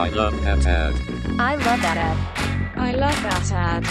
[0.00, 0.94] I love that ad.
[1.38, 2.78] I love that ad.
[2.78, 3.86] I love that ad.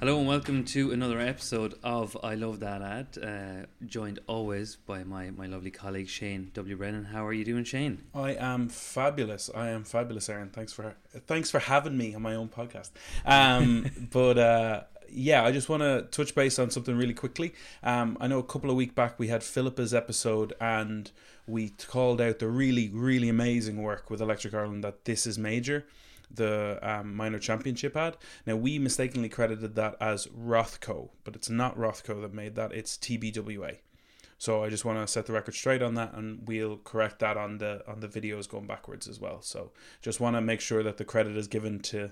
[0.00, 3.18] Hello and welcome to another episode of I Love That Ad.
[3.22, 6.74] Uh, joined always by my, my lovely colleague Shane W.
[6.78, 7.04] Brennan.
[7.04, 8.04] How are you doing, Shane?
[8.14, 9.50] I am fabulous.
[9.54, 10.48] I am fabulous, Aaron.
[10.48, 10.94] Thanks for
[11.26, 12.92] thanks for having me on my own podcast.
[13.26, 17.52] Um, but uh, yeah, I just want to touch base on something really quickly.
[17.82, 21.10] Um, I know a couple of weeks back we had Philippa's episode and
[21.46, 25.86] we called out the really really amazing work with Electric Ireland that this is major
[26.30, 28.16] the um, minor championship ad.
[28.46, 32.72] Now we mistakenly credited that as Rothco, but it's not Rothco that made that.
[32.72, 33.78] It's TBWA.
[34.38, 37.36] So I just want to set the record straight on that, and we'll correct that
[37.36, 39.42] on the on the videos going backwards as well.
[39.42, 39.70] So
[40.02, 42.10] just want to make sure that the credit is given to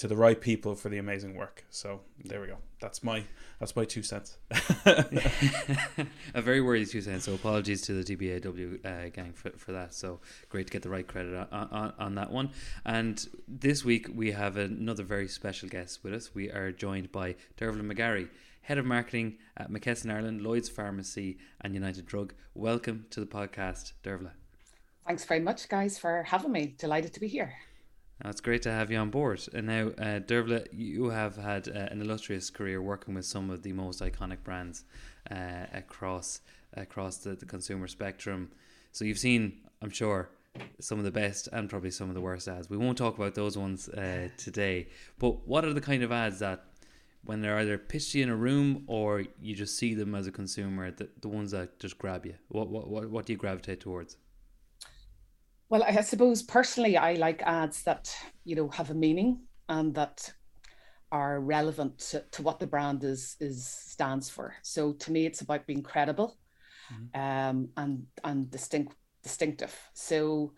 [0.00, 1.62] to the right people for the amazing work.
[1.68, 2.56] So there we go.
[2.80, 3.24] That's my
[3.58, 4.38] that's my two cents.
[4.86, 7.26] a very worthy two cents.
[7.26, 9.92] So apologies to the DBAW uh, gang for, for that.
[9.92, 12.48] So great to get the right credit on, on, on that one.
[12.86, 16.34] And this week we have another very special guest with us.
[16.34, 18.30] We are joined by Dervla McGarry,
[18.62, 22.32] Head of Marketing at McKesson Ireland, Lloyd's Pharmacy, and United Drug.
[22.54, 24.30] Welcome to the podcast, Dervla.
[25.06, 26.74] Thanks very much, guys, for having me.
[26.78, 27.52] Delighted to be here.
[28.24, 29.40] It's great to have you on board.
[29.54, 33.62] And now, uh, Dervla, you have had uh, an illustrious career working with some of
[33.62, 34.84] the most iconic brands
[35.30, 36.40] uh, across
[36.76, 38.50] across the, the consumer spectrum.
[38.92, 40.28] So you've seen, I'm sure,
[40.80, 42.70] some of the best and probably some of the worst ads.
[42.70, 44.88] We won't talk about those ones uh, today.
[45.18, 46.64] But what are the kind of ads that,
[47.24, 50.90] when they're either pitched in a room or you just see them as a consumer,
[50.90, 52.34] the, the ones that just grab you?
[52.48, 54.16] What, what, what, what do you gravitate towards?
[55.70, 58.12] Well, I suppose personally, I like ads that
[58.44, 60.32] you know have a meaning and that
[61.12, 64.54] are relevant to, to what the brand is is stands for.
[64.62, 66.36] So to me, it's about being credible,
[66.92, 67.20] mm-hmm.
[67.20, 69.74] um, and and distinct distinctive.
[69.94, 70.54] So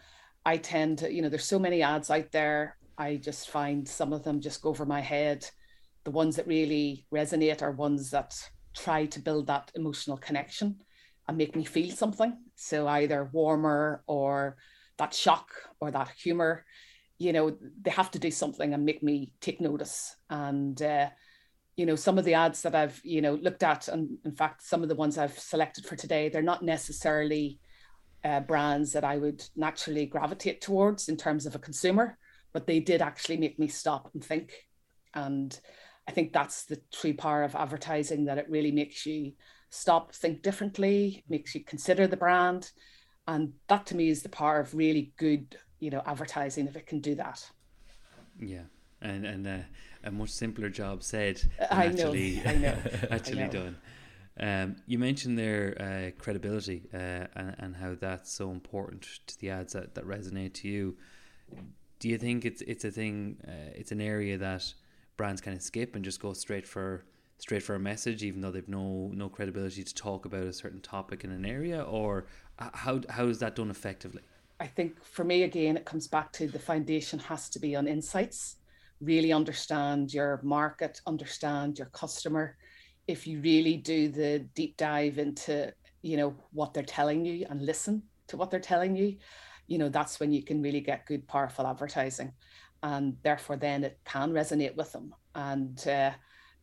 [0.46, 2.78] I tend to, you know, there's so many ads out there.
[2.96, 5.46] I just find some of them just go over my head.
[6.04, 8.34] The ones that really resonate are ones that
[8.74, 10.78] try to build that emotional connection
[11.28, 12.36] and make me feel something.
[12.56, 14.56] So either warmer or
[14.98, 16.64] that shock or that humor
[17.18, 20.16] you know they have to do something and make me take notice.
[20.28, 21.08] And uh,
[21.76, 24.62] you know some of the ads that i've you know looked at and in fact
[24.62, 27.58] some of the ones i've selected for today they're not necessarily
[28.24, 32.18] uh, brands that i would naturally gravitate towards in terms of a consumer
[32.52, 34.52] but they did actually make me stop and think.
[35.14, 35.58] And
[36.06, 39.32] i think that's the true power of advertising that it really makes you
[39.70, 42.70] stop think differently makes you consider the brand
[43.26, 46.86] and that to me is the power of really good you know advertising if it
[46.86, 47.50] can do that.
[48.38, 48.62] Yeah.
[49.00, 49.58] And and uh,
[50.04, 52.78] a much simpler job said I actually know, I know,
[53.10, 53.52] actually I know.
[53.52, 53.76] done.
[54.40, 59.50] Um, you mentioned their uh, credibility uh, and, and how that's so important to the
[59.50, 60.96] ads that, that resonate to you.
[61.98, 64.72] Do you think it's it's a thing uh, it's an area that
[65.16, 67.04] brands kind of skip and just go straight for
[67.42, 70.80] straight for a message even though they've no no credibility to talk about a certain
[70.80, 72.24] topic in an area or
[72.56, 74.22] how how is that done effectively?
[74.60, 77.88] I think for me again, it comes back to the foundation has to be on
[77.88, 78.58] insights.
[79.00, 82.56] Really understand your market, understand your customer.
[83.08, 87.60] If you really do the deep dive into you know what they're telling you and
[87.60, 89.16] listen to what they're telling you,
[89.66, 92.30] you know that's when you can really get good, powerful advertising,
[92.84, 95.12] and therefore then it can resonate with them.
[95.34, 96.12] And uh,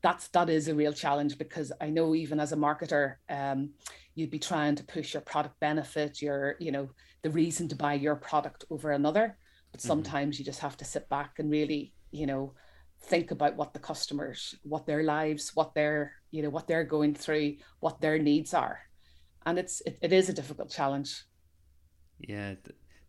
[0.01, 3.71] that's that is a real challenge because I know even as a marketer, um,
[4.15, 6.89] you'd be trying to push your product benefit, your you know
[7.21, 9.37] the reason to buy your product over another.
[9.71, 9.87] But mm-hmm.
[9.87, 10.41] sometimes mm-hmm.
[10.41, 12.53] you just have to sit back and really you know
[13.03, 17.13] think about what the customers, what their lives, what their you know what they're going
[17.13, 18.79] through, what their needs are,
[19.45, 21.23] and it's it, it is a difficult challenge.
[22.19, 22.55] Yeah.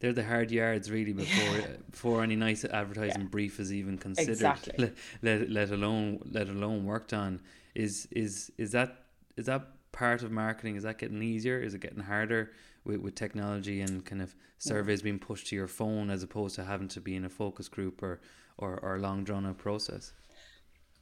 [0.01, 1.67] They're the hard yards really before yeah.
[1.91, 3.29] before any nice advertising yeah.
[3.29, 4.75] brief is even considered exactly.
[4.79, 7.41] let, let, let alone let alone worked on
[7.75, 9.05] is is is that
[9.37, 12.53] is that part of marketing is that getting easier is it getting harder
[12.85, 16.65] with, with technology and kind of surveys being pushed to your phone as opposed to
[16.65, 18.21] having to be in a focus group or
[18.59, 20.13] or, or a long drawn out process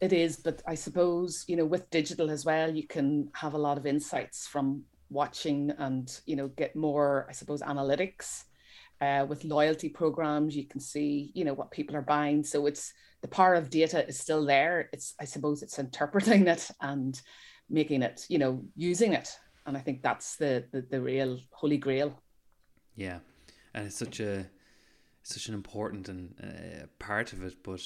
[0.00, 3.59] it is but i suppose you know with digital as well you can have a
[3.59, 8.45] lot of insights from watching and you know get more i suppose analytics
[9.00, 12.93] uh, with loyalty programs you can see you know what people are buying so it's
[13.23, 17.21] the power of data is still there it's i suppose it's interpreting it and
[17.71, 19.37] making it, you know, using it.
[19.67, 22.19] And I think that's the the, the real holy grail.
[22.97, 23.19] Yeah,
[23.75, 24.47] and it's such a
[25.23, 27.83] such an important and uh, part of it, but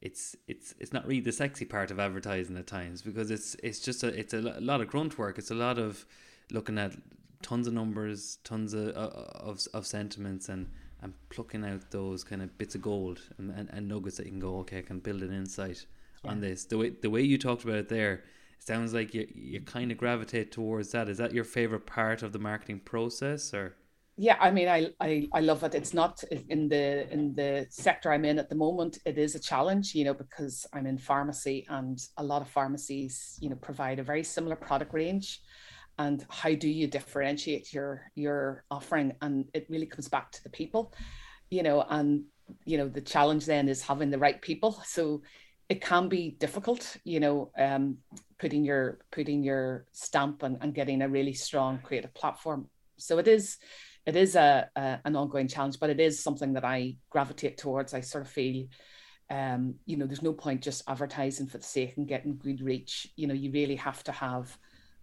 [0.00, 3.80] it's it's it's not really the sexy part of advertising at times because it's it's
[3.80, 5.38] just a it's a lot of grunt work.
[5.38, 6.06] It's a lot of
[6.50, 6.92] looking at
[7.42, 10.66] tons of numbers, tons of uh, of, of sentiments, and
[11.02, 14.32] and plucking out those kind of bits of gold and, and, and nuggets that you
[14.32, 15.86] can go, okay, I can build an insight
[16.24, 16.30] yeah.
[16.30, 16.64] on this.
[16.64, 18.24] The way the way you talked about it there,
[18.58, 21.08] it sounds like you you kind of gravitate towards that.
[21.08, 23.76] Is that your favorite part of the marketing process, or?
[24.16, 25.74] Yeah, I mean, I, I I love it.
[25.74, 28.98] It's not in the in the sector I'm in at the moment.
[29.06, 33.38] It is a challenge, you know, because I'm in pharmacy, and a lot of pharmacies,
[33.40, 35.40] you know, provide a very similar product range
[35.98, 39.12] and how do you differentiate your your offering?
[39.20, 40.92] And it really comes back to the people
[41.50, 42.24] you know and
[42.64, 44.80] you know the challenge then is having the right people.
[44.86, 45.22] So
[45.68, 47.98] it can be difficult you know um,
[48.38, 52.68] putting your putting your stamp and, and getting a really strong creative platform.
[52.96, 53.58] So it is
[54.06, 57.94] it is a, a, an ongoing challenge but it is something that i gravitate towards.
[57.94, 58.66] I sort of feel
[59.30, 63.08] um, you know there's no point just advertising for the sake and getting good reach.
[63.16, 64.56] You know you really have to have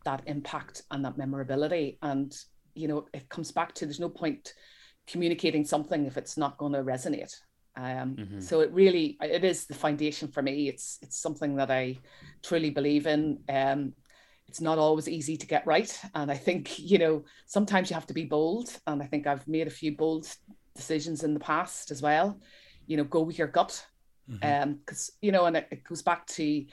[0.07, 1.98] that impact and that memorability.
[2.01, 2.36] And,
[2.75, 4.54] you know, it comes back to there's no point
[5.06, 7.36] communicating something if it's not going to resonate.
[7.75, 8.39] Um, mm-hmm.
[8.39, 10.69] So it really it is the foundation for me.
[10.69, 11.98] It's it's something that I
[12.42, 13.39] truly believe in.
[13.50, 13.94] Um,
[14.48, 18.07] it's not always easy to get right, and I think you know sometimes you have
[18.07, 18.69] to be bold.
[18.88, 20.25] And I think I've made a few bold
[20.74, 22.39] decisions in the past as well.
[22.88, 23.86] You know, go with your gut,
[24.27, 24.69] because mm-hmm.
[24.69, 24.80] um,
[25.21, 26.65] you know, and it, it goes back to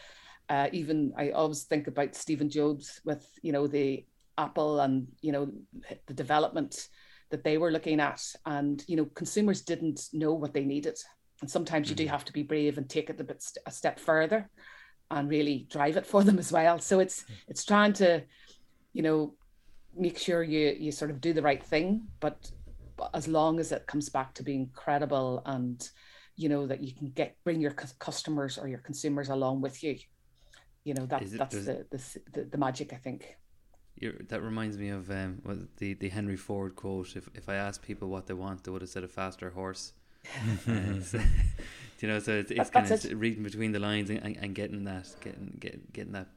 [0.48, 4.04] uh, even I always think about Stephen Jobs with you know the
[4.36, 5.50] Apple and you know
[6.06, 6.88] the development
[7.30, 10.98] that they were looking at, and you know consumers didn't know what they needed,
[11.40, 12.12] and sometimes you do mm-hmm.
[12.12, 14.50] have to be brave and take it a bit a step further,
[15.10, 16.78] and really drive it for them as well.
[16.78, 18.22] So it's it's trying to,
[18.92, 19.34] you know,
[19.96, 22.50] make sure you you sort of do the right thing, but
[23.12, 25.88] as long as it comes back to being credible and
[26.36, 29.96] you know that you can get bring your customers or your consumers along with you
[30.84, 31.86] you know that it, that's the,
[32.32, 33.36] the, the magic I think.
[34.28, 35.40] that reminds me of um,
[35.78, 37.16] the the Henry Ford quote.
[37.16, 39.92] If if I asked people what they want, they would have said a faster horse.
[40.68, 41.20] uh, so,
[42.00, 43.14] you know, so it's, it's kind of it.
[43.14, 46.28] reading between the lines and, and, getting that getting getting getting that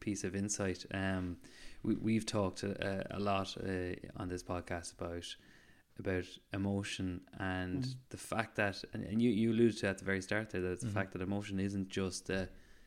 [0.00, 0.84] piece of insight.
[0.92, 1.36] Um,
[1.82, 5.36] we we've talked a, a lot uh, on this podcast about
[5.98, 7.94] about emotion and mm.
[8.10, 10.72] the fact that and, and you you alluded to at the very start there that
[10.72, 10.92] it's mm-hmm.
[10.92, 12.44] the fact that emotion isn't just uh,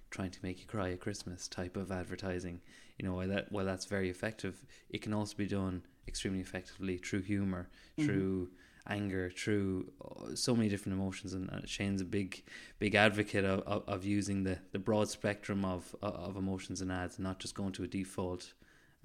[0.10, 2.62] trying to make you cry at Christmas type of advertising.
[2.98, 6.98] You know, while that while that's very effective, it can also be done extremely effectively
[6.98, 8.06] through humor, mm-hmm.
[8.06, 8.50] through
[8.88, 11.34] anger, through uh, so many different emotions.
[11.34, 12.44] And Shane's a big,
[12.80, 17.18] big advocate of, of, of using the, the broad spectrum of of emotions in ads,
[17.18, 18.54] and not just going to a default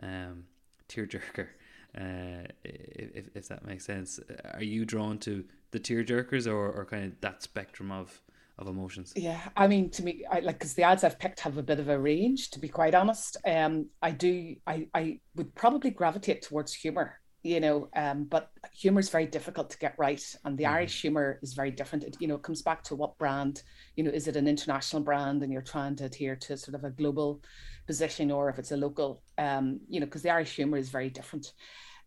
[0.03, 0.45] um,
[0.89, 1.49] tearjerker.
[1.97, 4.19] Uh, if if that makes sense,
[4.53, 8.21] are you drawn to the tearjerkers or, or kind of that spectrum of
[8.59, 9.13] of emotions.
[9.17, 11.81] Yeah, I mean, to me, I like because the ads I've picked have a bit
[11.81, 12.51] of a range.
[12.51, 17.59] To be quite honest, um, I do, I, I would probably gravitate towards humor, you
[17.59, 20.71] know, um, but humor is very difficult to get right, and the mm.
[20.71, 22.05] Irish humor is very different.
[22.05, 23.63] It, you know, it comes back to what brand,
[23.97, 26.85] you know, is it an international brand, and you're trying to adhere to sort of
[26.85, 27.43] a global
[27.87, 31.11] position, or if it's a local, um, you know, because the Irish humor is very
[31.11, 31.53] different.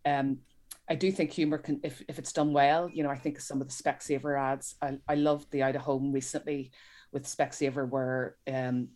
[0.05, 0.39] Um,
[0.89, 3.61] I do think humor can, if, if it's done well, you know, I think some
[3.61, 6.71] of the Specsavers ads, I, I loved the out of home recently
[7.11, 8.89] with Specsavers where um,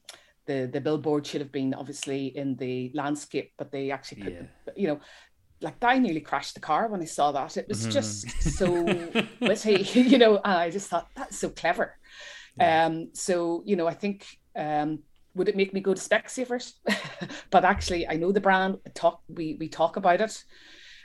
[0.45, 4.41] the, the billboard should have been obviously in the landscape, but they actually put, yeah.
[4.65, 4.99] the, you know,
[5.61, 7.57] like I nearly crashed the car when I saw that.
[7.57, 7.91] It was mm-hmm.
[7.91, 8.83] just so
[9.41, 11.97] witty, you know, and I just thought that's so clever.
[12.57, 12.85] Yeah.
[12.85, 14.99] Um, so, you know, I think, um,
[15.35, 16.73] would it make me go to Specsavers?
[17.51, 18.77] but actually, I know the brand.
[18.93, 20.43] Talk we we talk about it.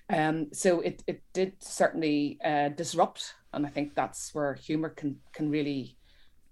[0.09, 5.17] Um, so it it did certainly uh, disrupt, and I think that's where humor can
[5.33, 5.97] can really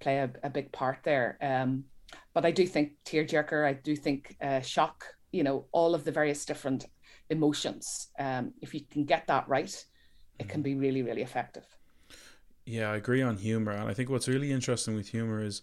[0.00, 1.38] play a, a big part there.
[1.40, 1.84] Um,
[2.32, 6.12] but I do think tearjerker, I do think uh, shock, you know, all of the
[6.12, 6.86] various different
[7.30, 8.08] emotions.
[8.18, 9.84] Um, if you can get that right,
[10.40, 11.64] it can be really really effective.
[12.66, 15.62] Yeah, I agree on humor, and I think what's really interesting with humor is,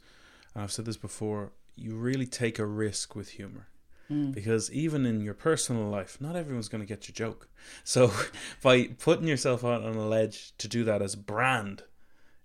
[0.56, 3.68] I've said this before, you really take a risk with humor.
[4.12, 4.34] Mm.
[4.34, 7.48] Because even in your personal life, not everyone's going to get your joke.
[7.84, 8.12] So
[8.62, 11.84] by putting yourself out on a ledge to do that as brand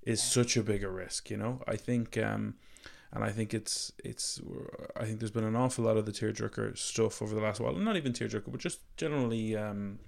[0.03, 1.63] is such a bigger risk, you know?
[1.67, 2.55] I think um
[3.13, 4.41] and I think it's it's
[4.97, 7.73] I think there's been an awful lot of the tearjerker stuff over the last while.
[7.73, 9.99] Not even tearjerker, but just generally um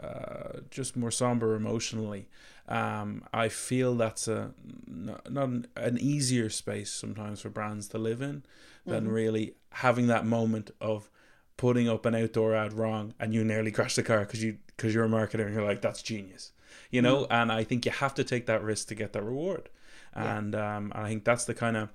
[0.00, 2.28] uh, just more somber emotionally.
[2.68, 4.52] Um, I feel that's a
[4.86, 8.42] not, not an, an, easier space sometimes for brands to live in
[8.84, 9.12] than mm-hmm.
[9.12, 11.08] really having that moment of
[11.56, 14.94] putting up an outdoor ad wrong and you nearly crash the car because you because
[14.94, 16.52] you're a marketer and you're like that's genius,
[16.90, 17.22] you know.
[17.22, 17.32] Mm-hmm.
[17.32, 19.68] And I think you have to take that risk to get that reward,
[20.14, 20.36] yeah.
[20.36, 21.88] and um, I think that's the kind of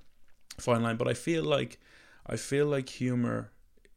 [0.58, 0.96] fine line.
[0.96, 1.78] But I feel like
[2.26, 3.52] I feel like humor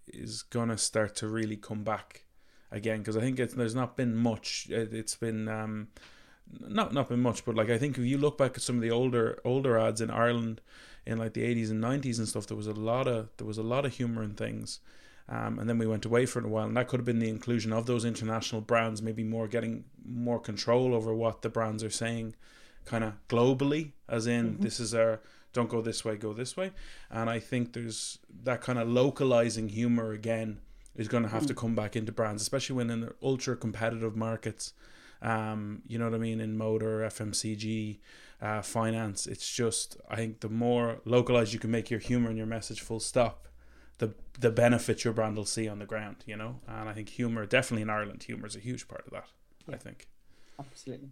[0.07, 2.25] is gonna start to really come back
[2.72, 4.67] again because I think it's, there's not been much.
[4.69, 5.88] It, has been um,
[6.60, 8.81] not not been much, but like I think if you look back at some of
[8.81, 10.62] the older older ads in Ireland
[11.05, 13.57] in like the eighties and nineties and stuff, there was a lot of there was
[13.57, 14.79] a lot of humor in things.
[15.27, 17.29] Um, and then we went away for a while, and that could have been the
[17.29, 21.89] inclusion of those international brands, maybe more getting more control over what the brands are
[21.89, 22.36] saying,
[22.86, 24.62] kind of globally, as in mm-hmm.
[24.62, 26.74] this is our don't go this way, go this way.
[27.10, 30.60] And I think there's that kind of localizing humor again
[30.95, 31.47] is going to have mm.
[31.47, 34.73] to come back into brands, especially when in ultra competitive markets.
[35.21, 37.99] Um, you know what I mean in motor, FMCG,
[38.41, 39.27] uh, finance.
[39.27, 42.81] It's just I think the more localized you can make your humor and your message,
[42.81, 43.47] full stop,
[43.97, 46.17] the the benefit your brand will see on the ground.
[46.25, 49.13] You know, and I think humor definitely in Ireland, humor is a huge part of
[49.13, 49.27] that.
[49.67, 49.75] Yeah.
[49.75, 50.07] I think.
[50.59, 51.09] Absolutely.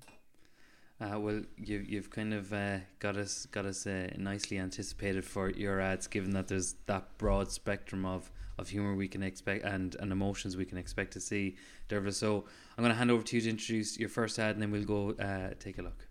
[1.01, 5.49] Uh, well, you you've kind of uh, got us got us uh, nicely anticipated for
[5.49, 9.95] your ads, given that there's that broad spectrum of, of humor we can expect and,
[9.99, 11.57] and emotions we can expect to see,
[11.89, 12.13] Dervla.
[12.13, 12.45] So
[12.77, 14.83] I'm going to hand over to you to introduce your first ad, and then we'll
[14.83, 16.07] go uh, take a look.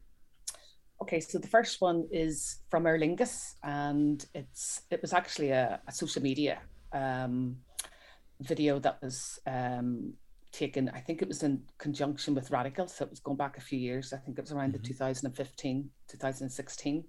[1.00, 5.80] Okay, so the first one is from Aer Lingus, and it's it was actually a,
[5.88, 6.60] a social media
[6.92, 7.56] um,
[8.40, 10.14] video that was um,
[10.52, 12.86] taken, I think it was in conjunction with Radical.
[12.86, 14.12] So it was going back a few years.
[14.12, 14.82] I think it was around mm-hmm.
[14.82, 17.04] the 2015, 2016.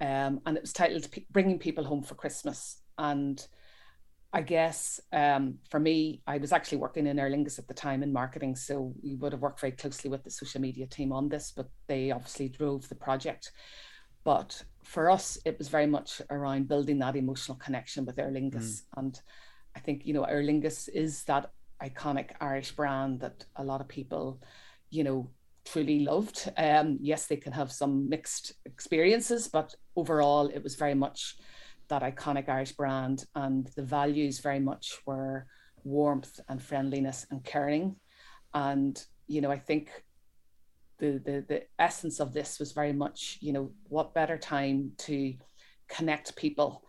[0.00, 2.78] Um, and it was titled Bringing People Home for Christmas.
[2.98, 3.44] And
[4.34, 8.02] I guess um, for me, I was actually working in Aer Lingus at the time
[8.02, 8.56] in marketing.
[8.56, 11.68] So we would have worked very closely with the social media team on this, but
[11.86, 13.52] they obviously drove the project.
[14.24, 18.82] But for us, it was very much around building that emotional connection with Aer Lingus.
[18.82, 18.84] Mm.
[18.96, 19.20] And
[19.76, 23.86] I think, you know, Aer Lingus is that iconic Irish brand that a lot of
[23.86, 24.40] people,
[24.90, 25.30] you know,
[25.64, 26.50] truly loved.
[26.56, 31.36] Um, yes, they can have some mixed experiences, but overall, it was very much
[31.88, 35.46] that iconic Irish brand, and the values very much were
[35.84, 37.96] warmth and friendliness and caring.
[38.52, 39.90] And you know, I think
[40.98, 45.34] the the the essence of this was very much, you know, what better time to
[45.88, 46.84] connect people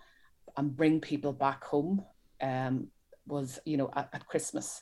[0.57, 2.03] and bring people back home
[2.41, 2.87] um,
[3.27, 4.81] was you know at, at Christmas,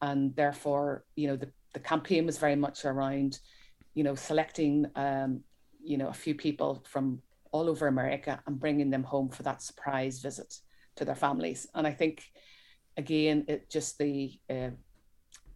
[0.00, 3.38] and therefore you know the the campaign was very much around
[3.94, 5.40] you know selecting um,
[5.82, 7.20] you know a few people from
[7.52, 10.54] all over America and bringing them home for that surprise visit
[10.96, 11.66] to their families.
[11.74, 12.24] And I think
[12.96, 14.70] again it just the uh,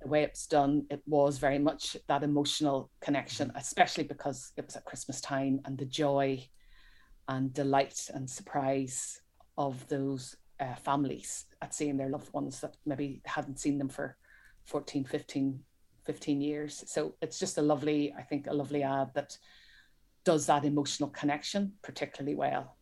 [0.03, 4.76] the way it's done, it was very much that emotional connection, especially because it was
[4.76, 6.47] at Christmas time and the joy
[7.29, 9.21] and delight and surprise
[9.59, 14.17] of those uh, families at seeing their loved ones that maybe hadn't seen them for
[14.65, 15.61] 14 15
[16.05, 19.37] 15 years so it's just a lovely i think a lovely ad that
[20.26, 22.76] does that emotional connection particularly well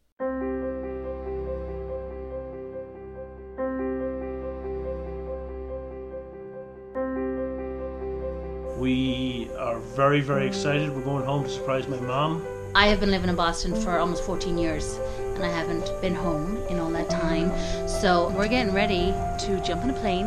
[8.78, 12.44] we are very very excited we're going home to surprise my mom
[12.76, 14.98] I have been living in Boston for almost 14 years
[15.36, 17.52] and I haven't been home in all that time.
[17.88, 19.14] So we're getting ready
[19.46, 20.26] to jump on a plane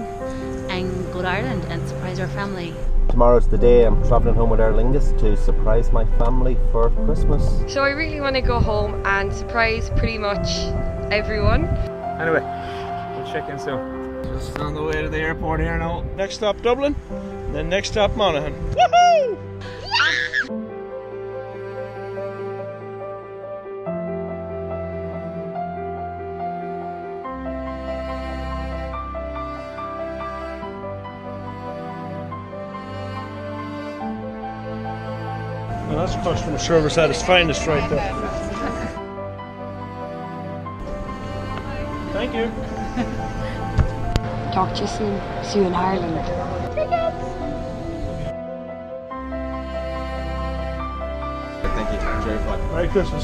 [0.69, 2.73] and go to Ireland and surprise our family.
[3.17, 7.63] Tomorrow's the day I'm travelling home with Aer Lingus to surprise my family for Christmas.
[7.67, 10.47] So I really want to go home and surprise pretty much
[11.11, 11.65] everyone.
[12.21, 12.41] Anyway,
[13.15, 14.23] we'll check in soon.
[14.23, 16.03] Just on the way to the airport here now.
[16.15, 16.95] Next stop Dublin,
[17.53, 18.53] then next stop Monaghan.
[18.75, 19.46] Woohoo!
[36.33, 38.11] Customer service at its finest right there.
[42.11, 42.51] Thank you.
[44.51, 45.21] Talk to you soon.
[45.41, 46.27] See you in Ireland.
[51.63, 51.99] Thank you.
[52.09, 52.59] Enjoy fun.
[52.73, 53.23] Merry Christmas.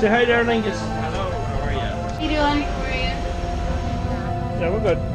[0.00, 0.78] Say hi there, Lingus.
[1.00, 1.78] Hello, how are you?
[1.78, 2.60] How you doing?
[2.62, 4.60] How are you?
[4.60, 5.14] Yeah, we're good.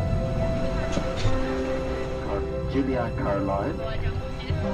[2.71, 4.08] Julia Caroline.
[4.61, 4.65] Are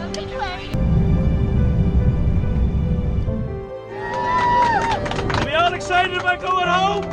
[5.46, 7.04] we all excited about going home?
[7.04, 7.12] Woo!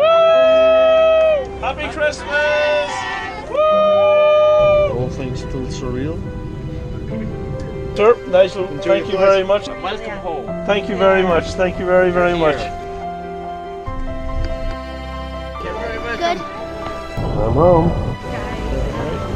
[0.00, 1.60] Woo!
[1.60, 2.90] Happy Christmas!
[3.50, 3.56] Woo!
[4.94, 6.16] Whole thing's still surreal.
[7.94, 9.68] Sir, Nigel, thank you very much.
[9.68, 10.46] Welcome home.
[10.64, 11.50] Thank you very much.
[11.52, 12.56] Thank you very, very much.
[16.16, 16.38] Good.
[16.38, 17.90] I'm home.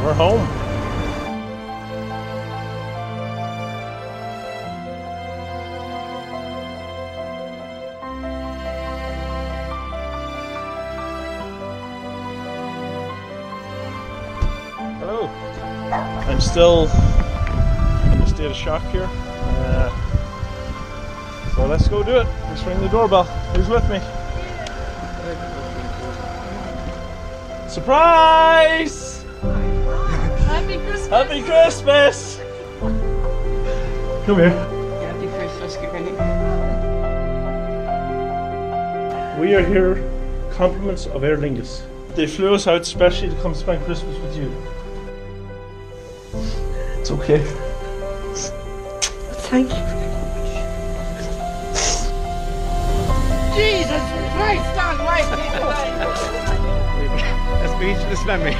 [0.02, 0.59] We're home.
[16.30, 19.08] I'm still in a state of shock here.
[19.10, 19.90] Uh,
[21.56, 22.26] so let's go do it.
[22.44, 23.24] Let's ring the doorbell.
[23.24, 23.98] Who's with me?
[27.68, 29.24] Surprise!
[30.46, 31.08] Happy Christmas!
[31.08, 32.40] Happy Christmas!
[34.24, 34.50] Come here.
[34.50, 36.12] Happy Christmas, Granny.
[39.40, 39.96] We are here,
[40.52, 41.82] compliments of Aer Lingus.
[42.14, 44.69] They flew us out specially to come spend Christmas with you.
[58.20, 58.54] A speechless memory.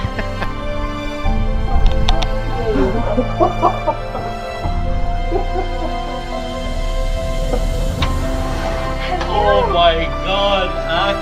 [9.33, 11.15] Oh my god, ah,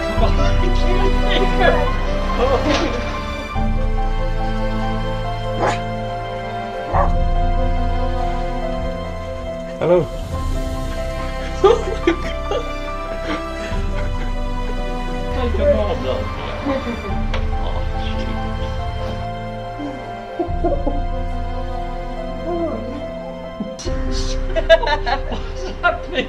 [9.79, 9.99] Hello.
[15.39, 16.19] Like a model.
[16.71, 17.08] Oh,
[25.29, 26.29] What's happening?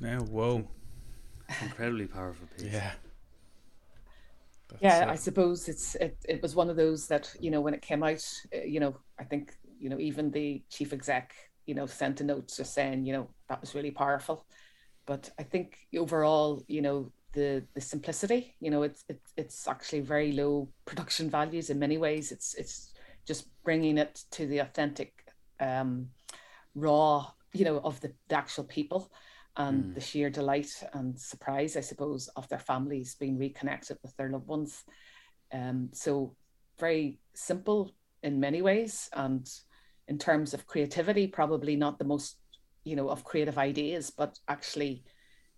[0.00, 0.66] Now, whoa.
[1.62, 2.72] Incredibly powerful piece.
[2.72, 2.92] Yeah.
[4.84, 7.74] Yeah uh, i suppose it's it, it was one of those that you know when
[7.74, 8.24] it came out
[8.54, 11.34] uh, you know i think you know even the chief exec
[11.66, 14.46] you know sent a note just saying you know that was really powerful.
[15.06, 20.00] But i think overall you know the the simplicity you know it's it's it's actually
[20.00, 22.32] very low production values in many ways.
[22.32, 22.92] It's it's
[23.26, 25.12] just bringing it to the authentic
[25.60, 26.08] um
[26.74, 29.10] raw you know of the, the actual people
[29.56, 29.94] and Mm.
[29.94, 34.48] the sheer delight and surprise, I suppose, of their families being reconnected with their loved
[34.48, 34.84] ones.
[35.52, 36.36] Um, so
[36.78, 39.48] very simple in many ways, and
[40.08, 42.38] in terms of creativity, probably not the most,
[42.84, 45.04] you know, of creative ideas, but actually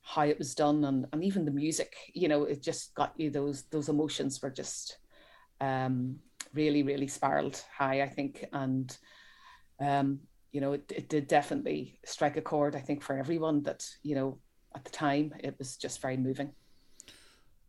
[0.03, 3.31] how it was done and, and even the music, you know, it just got you
[3.31, 4.99] those those emotions were just
[5.61, 6.21] um,
[6.55, 8.97] really, really spiraled high, I think, and
[9.81, 10.21] um,
[10.53, 14.15] you know, it, it did definitely strike a chord, I think, for everyone that, you
[14.15, 14.39] know,
[14.75, 16.53] at the time it was just very moving.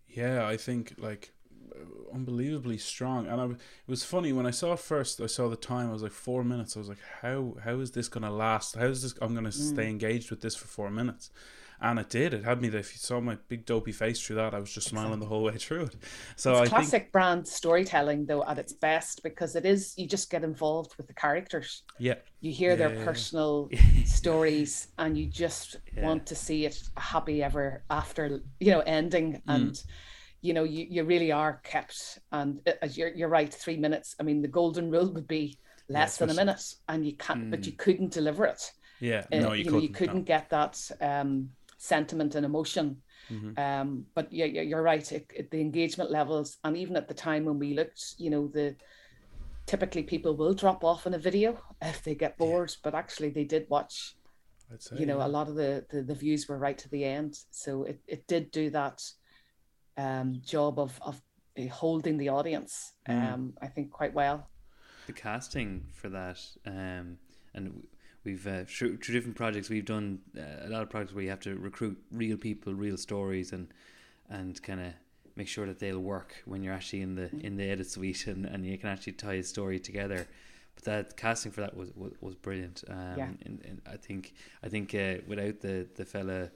[0.08, 1.34] Yeah, I think like
[1.76, 3.28] uh, unbelievably strong.
[3.28, 5.22] And I, it was funny when I saw it first.
[5.22, 5.90] I saw the time.
[5.90, 6.76] I was like four minutes.
[6.76, 8.76] I was like, how how is this gonna last?
[8.76, 9.16] How is this?
[9.22, 11.32] I'm gonna stay engaged with this for four minutes.
[11.80, 12.34] And it did.
[12.34, 12.70] It had me.
[12.70, 15.44] If you saw my big dopey face through that, I was just smiling the whole
[15.44, 15.96] way through it.
[16.36, 20.08] So it's I classic think, brand storytelling, though, at its best, because it is you
[20.08, 21.84] just get involved with the characters.
[21.98, 23.06] yeah, You hear Yeah, their yeah, yeah.
[23.06, 29.42] personal stories, and you just want to see it happy ever after, you know, ending.
[29.48, 29.56] Mm.
[29.56, 29.84] And
[30.42, 32.20] you know, you, you really are kept.
[32.32, 34.16] And uh, as you're you're right, three minutes.
[34.20, 35.60] I mean, the golden rule would be
[35.90, 37.78] less than a minute, and you can't, but you Mm.
[37.78, 38.72] couldn't deliver it.
[39.00, 39.26] yeah.
[39.32, 39.82] Uh, no, you, know, couldn't.
[39.82, 43.02] you couldn't get that um, sentiment and emotion.
[43.30, 43.58] Mhm.
[43.60, 45.12] Um, but yeah, yeah, you're right.
[45.12, 48.48] It, it- the engagement levels, and even at the time when we looked, you know,
[48.48, 48.76] the
[49.66, 53.44] typically people will drop off in a video if they get bored, but actually they
[53.44, 54.16] did watch.
[54.72, 55.28] I'd say, You know, yeah.
[55.28, 58.28] a lot of the, the the views were right to the end, so it, it
[58.28, 59.02] did do that
[59.98, 61.22] um, job of of
[61.60, 62.94] uh, holding the audience.
[63.10, 63.34] Mm.
[63.34, 64.50] Um, I think quite well.
[65.08, 67.18] the casting for that um
[67.54, 67.66] and
[68.28, 71.30] we've uh, through, through different projects we've done uh, a lot of projects where you
[71.36, 73.66] have to recruit real people real stories and
[74.30, 74.92] and kind of
[75.36, 78.46] make sure that they'll work when you're actually in the in the edit suite and,
[78.46, 80.28] and you can actually tie a story together
[80.76, 83.30] but that casting for that was was, was brilliant um Yeah.
[83.46, 84.34] and, and i think
[84.66, 86.50] i think uh, without the the fella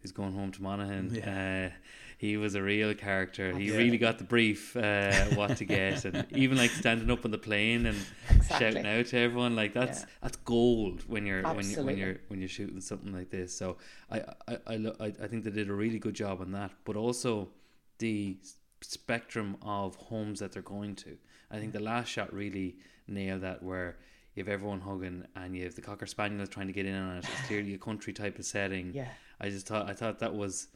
[0.00, 1.20] who's going home to Monaghan.
[1.22, 1.70] Uh,
[2.18, 3.56] he was a real character.
[3.56, 3.76] He Yeah.
[3.76, 7.38] really got the brief uh, what to get and even like standing up on the
[7.38, 7.98] plane and
[8.30, 8.58] Exactly.
[8.82, 12.40] shouting out to everyone like that's that's gold when you're when you when you're when
[12.40, 13.56] you're shooting something like this.
[13.56, 13.76] So
[14.10, 16.72] I I, I, lo- I I think they did a really good job on that
[16.84, 17.50] but also
[17.98, 18.36] the
[18.80, 21.16] spectrum of homes that they're going to.
[21.50, 23.96] I think the last shot really nailed that where
[24.34, 27.16] you have everyone hugging and you have the cocker spaniel trying to get in on
[27.18, 27.24] it.
[27.30, 28.92] It's clearly a country type of setting.
[28.94, 29.08] Yeah.
[29.40, 30.68] I just thought I thought that was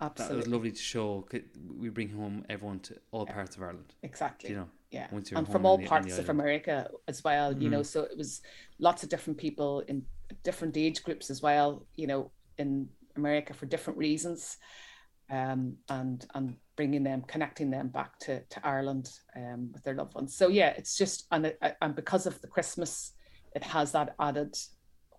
[0.00, 0.34] Absolutely.
[0.34, 1.26] that was lovely to show.
[1.78, 3.94] We bring home everyone to all parts of Ireland.
[4.02, 4.50] Exactly.
[4.50, 6.28] You know, yeah, once you're and from all the- parts of.
[6.28, 7.52] America as well.
[7.56, 7.86] You know, Mhm.
[7.86, 8.40] so it was
[8.78, 10.06] lots of different people in
[10.42, 11.86] different age groups as well.
[11.96, 14.56] You know, in America for different reasons,
[15.30, 20.14] um, and and bringing them, connecting them back to to Ireland um, with their loved
[20.14, 20.34] ones.
[20.34, 23.12] So yeah, it's just and it, and because of the Christmas,
[23.54, 24.56] it has that added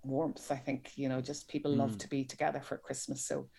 [0.04, 0.52] warmth.
[0.52, 2.00] I think you know, just people love Mm.
[2.00, 3.26] to be together for Christmas.
[3.26, 3.50] So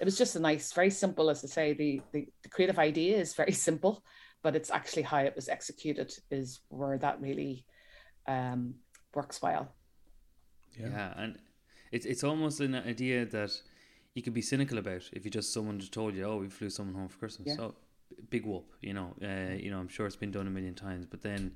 [0.00, 1.72] it was just a nice, very simple, as I say.
[1.74, 4.04] The the, the creative idea is very simple,
[4.42, 7.64] but it's actually how it was executed is where that really
[8.26, 8.74] um,
[9.14, 9.74] works well.
[10.78, 11.12] Yeah.
[11.16, 11.38] and
[11.90, 13.52] it's it's almost an idea that
[14.14, 16.70] you could be cynical about if you just someone just told you, oh, we flew
[16.70, 17.48] someone home for Christmas.
[17.48, 17.56] Yeah.
[17.56, 17.74] So
[18.30, 19.14] big whoop, you know.
[19.22, 21.52] Uh, you know, I'm sure it's been done a million times, but then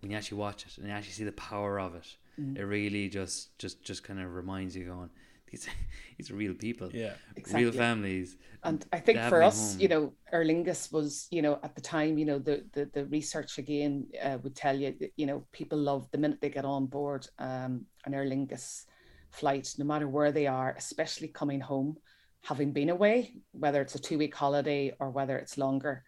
[0.00, 2.56] when you actually watch it and you actually see the power of it, Mm.
[2.58, 5.10] it really just just just kind of reminds you, going,
[5.50, 5.68] these
[6.18, 7.14] these are real people, Yeah.
[7.36, 7.64] Exactly.
[7.64, 8.36] real families.
[8.62, 9.80] And I think for us, home.
[9.80, 13.06] you know, Aer Lingus was, you know, at the time, you know, the the, the
[13.06, 16.64] research again uh, would tell you that, you know, people love the minute they get
[16.64, 18.84] on board um, an Aer Lingus
[19.30, 21.96] flight, no matter where they are, especially coming home,
[22.42, 26.04] having been away, whether it's a two week holiday or whether it's longer.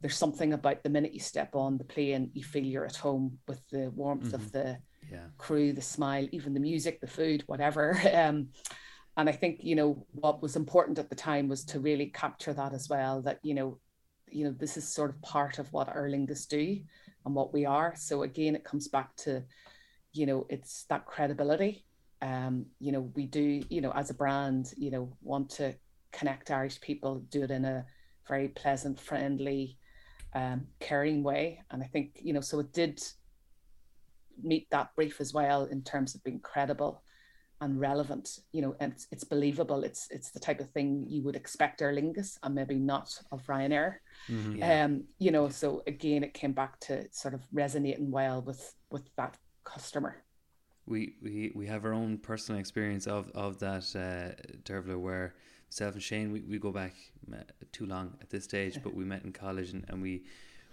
[0.00, 3.38] There's something about the minute you step on the plane, you feel you're at home
[3.48, 4.78] with the warmth of the
[5.10, 5.26] Yeah.
[5.38, 8.00] crew, the smile, even the music, the food, whatever.
[8.14, 8.48] Um,
[9.16, 12.52] and I think you know what was important at the time was to really capture
[12.52, 13.20] that as well.
[13.20, 13.78] That you know,
[14.30, 16.78] you know, this is sort of part of what Aer Lingus do
[17.24, 17.94] and what we are.
[17.96, 19.42] So again, it comes back to,
[20.12, 21.84] you know, it's that credibility.
[22.22, 25.74] Um, you know, we do, you know, as a brand, you know, want to
[26.12, 27.84] connect Irish people, do it in a
[28.26, 29.78] very pleasant, friendly,
[30.34, 31.62] um, caring way.
[31.70, 33.02] And I think, you know, so it did
[34.42, 37.02] meet that brief as well in terms of being credible
[37.60, 41.22] and relevant you know and it's, it's believable it's it's the type of thing you
[41.22, 43.96] would expect Aer Lingus and maybe not of Ryanair
[44.30, 44.58] Mhm.
[44.58, 44.84] Yeah.
[44.84, 49.04] um you know so again it came back to sort of resonating well with with
[49.16, 50.22] that customer
[50.86, 55.34] we, we we have our own personal experience of of that uh, Dervla where
[55.68, 56.94] self and Shane we, we go back
[57.32, 57.38] uh,
[57.72, 60.22] too long at this stage but we met in college and, and we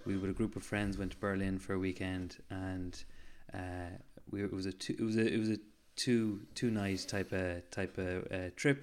[0.06, 3.04] we with a group of friends went to Berlin for a weekend and
[3.55, 3.89] uh,
[4.31, 5.57] we it was a two, it was a it was a
[5.95, 8.79] two two night type of type of uh, trip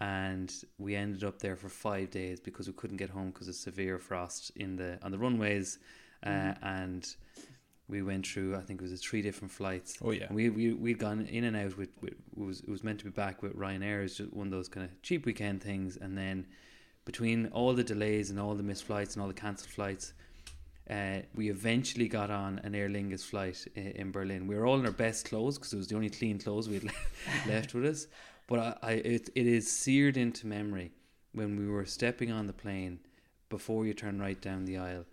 [0.00, 3.54] and we ended up there for five days because we couldn't get home because of
[3.54, 5.78] severe frost in the on the runways
[6.22, 6.58] uh, Mhm.
[6.62, 7.16] and
[7.88, 10.32] we went through I think it was a three different flights Oh, yeah.
[10.32, 13.04] we we we'd gone in and out with, with it was it was meant to
[13.04, 16.16] be back with Ryanair it's just one of those kind of cheap weekend things and
[16.16, 16.46] then
[17.04, 20.12] between all the delays and all the missed flights and all the cancelled flights
[20.90, 24.46] uh, we eventually got on an Aer Lingus flight in, in Berlin.
[24.46, 26.74] We were all in our best clothes because it was the only clean clothes we
[26.74, 26.84] had
[27.46, 28.06] left with us.
[28.46, 30.92] But I, I it, it is seared into memory
[31.32, 33.00] when we were stepping on the plane
[33.48, 35.04] before you turn right down the aisle.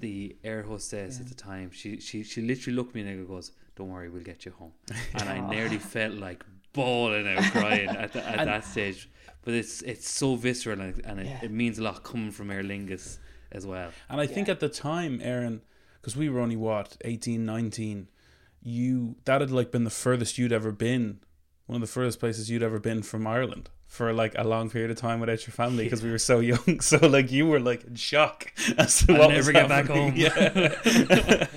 [0.00, 3.52] The air hostess at the time, she, she she literally looked at me and goes,
[3.76, 4.72] "Don't worry, we'll get you home."
[5.14, 9.08] And I nearly felt like bawling out crying at, the, at that stage.
[9.42, 11.38] But it's it's so visceral and, it, and it, Yeah.
[11.44, 13.18] it means a lot coming from Aer Lingus
[13.54, 13.90] as well.
[14.08, 15.62] And I think at the time, Aaron,
[16.00, 18.08] because we were only what 18, 19,
[18.62, 21.20] you that had like been the furthest you'd ever been,
[21.66, 24.90] one of the furthest places you'd ever been from Ireland for like a long period
[24.90, 26.80] of time without your family because we were so young.
[26.80, 29.86] So like you were like in shock as to I'll what never was get back
[29.86, 30.10] happening.
[30.10, 30.16] home.
[30.16, 31.46] Yeah.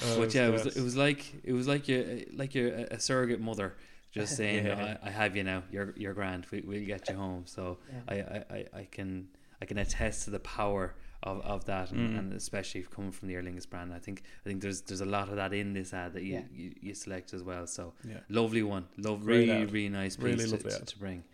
[0.00, 2.82] Oh, but yeah, it was it was like it was like you like you're a
[2.92, 3.74] a surrogate mother
[4.12, 4.96] just saying, Yeah.
[5.02, 5.64] I, "I have you now.
[5.72, 6.46] You're you're grand.
[6.52, 7.78] We, we'll get you home." So
[8.08, 9.26] I, I, I, I can
[9.60, 12.18] I can attest to the power of, of that, and, Mm.
[12.18, 13.92] and especially coming from the Aer Lingus brand.
[13.92, 16.34] I think I think there's there's a lot of that in this ad that you,
[16.34, 16.42] Yeah.
[16.52, 17.66] you, you select as well.
[17.66, 18.20] So Yeah.
[18.28, 19.72] lovely one, love Great really ad.
[19.72, 21.24] really nice piece Really to, to, to bring.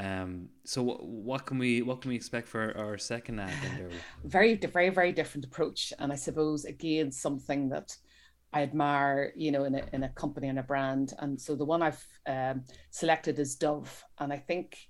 [0.00, 3.52] Um, so what, what can we what can we expect for our second ad?
[3.62, 3.90] Then,
[4.24, 7.94] very very very different approach and i suppose again something that
[8.54, 11.64] i admire you know in a, in a company and a brand and so the
[11.66, 14.86] one i've um, selected is dove and i think I-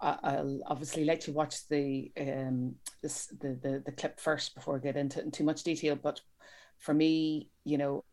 [0.00, 4.80] I'll obviously let you watch the um this the, the the clip first before I
[4.80, 5.96] get into in too much detail.
[5.96, 6.20] But
[6.78, 8.04] for me, you know,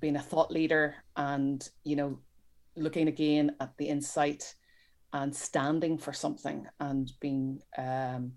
[0.00, 2.18] being a thought leader and you know,
[2.76, 4.54] looking again at the insight
[5.12, 8.32] and standing for something and being um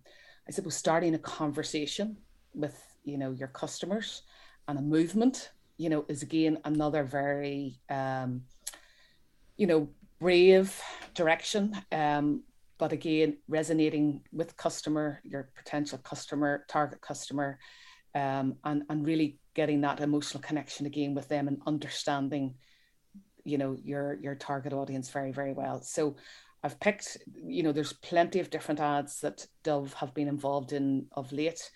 [0.47, 2.17] I suppose starting a conversation
[2.53, 4.23] with you know your customers
[4.67, 8.43] and a movement, you know, is again another very um
[9.57, 10.79] you know brave
[11.15, 12.43] direction um
[12.81, 17.59] but again resonating with customer your potential customer target customer
[18.15, 22.55] um and and really getting that emotional connection again with them and understanding
[23.45, 26.15] you know your your target audience very very well so
[26.63, 31.05] i've picked you know there's plenty of different ads that dove have been involved in
[31.13, 31.71] of late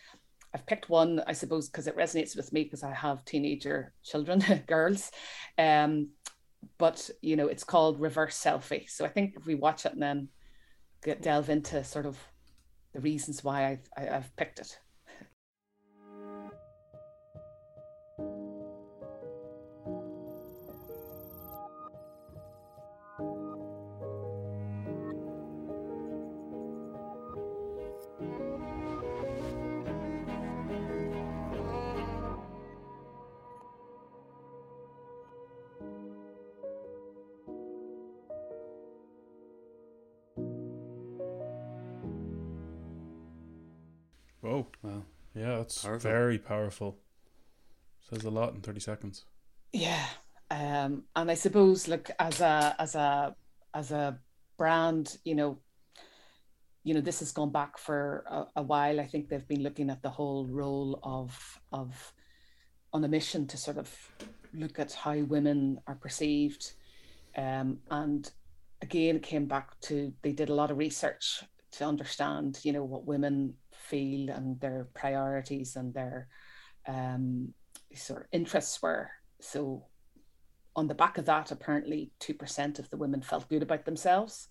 [0.53, 4.41] I've picked one, I suppose, because it resonates with me because I have teenager children,
[4.67, 5.11] girls.
[5.57, 6.11] Um,
[6.77, 8.89] but you know, it's called reverse selfie.
[8.89, 10.29] So I think if we watch it and then
[11.05, 12.17] get delve into sort of
[12.93, 14.79] the reasons why I've, I, I've picked it.
[45.65, 46.11] That's Powerful.
[46.11, 46.97] very powerful.
[48.09, 49.25] Says a lot in 30 seconds.
[49.73, 50.05] Yeah,
[50.51, 53.35] um, and I suppose like as a as a
[53.73, 54.19] as a
[54.57, 55.57] brand, you know,
[56.83, 58.99] you know this has gone back for a, a while.
[58.99, 62.13] I think they've been looking at the whole role of of
[62.93, 63.93] on a mission to sort of
[64.53, 66.73] look at how women are perceived,
[67.35, 68.31] um, and
[68.81, 72.83] again it came back to they did a lot of research to understand, you know,
[72.83, 73.55] what women
[73.89, 76.27] feel and their priorities and their
[76.87, 77.53] um,
[77.93, 79.09] sort of interests were.
[79.39, 79.85] So
[80.75, 84.49] on the back of that, apparently 2% of the women felt good about themselves.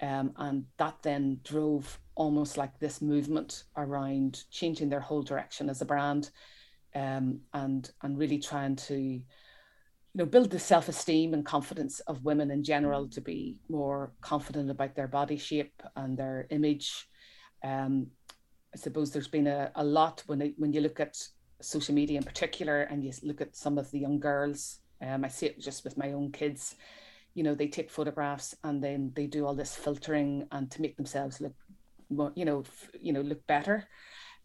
[0.00, 5.82] Um, and that then drove almost like this movement around changing their whole direction as
[5.82, 6.30] a brand
[6.94, 9.24] um, and, and really trying to you
[10.14, 14.94] know, build the self-esteem and confidence of women in general to be more confident about
[14.94, 17.08] their body shape and their image.
[17.64, 18.08] Um,
[18.78, 21.18] I suppose there's been a, a lot when it, when you look at
[21.60, 24.78] social media in particular, and you look at some of the young girls.
[25.02, 26.76] Um, I see it just with my own kids.
[27.34, 30.96] You know, they take photographs and then they do all this filtering and to make
[30.96, 31.54] themselves look
[32.08, 33.88] more, you know, f- you know, look better.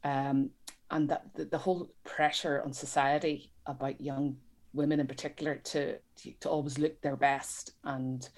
[0.03, 0.49] Um,
[0.89, 4.37] and that the, the whole pressure on society about young
[4.73, 8.29] women in particular to, to to always look their best and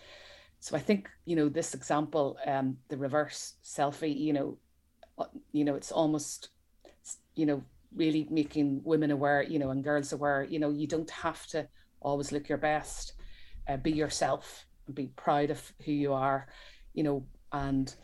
[0.60, 4.58] so i think you know this example um the reverse selfie you know
[5.52, 6.50] you know it's almost
[7.36, 7.64] you know
[7.96, 11.68] really making women aware you know and girls aware you know you don't have to
[12.02, 13.14] always look your best.
[13.68, 16.48] Uh, be yourself and be proud of who you are
[16.94, 17.96] you know and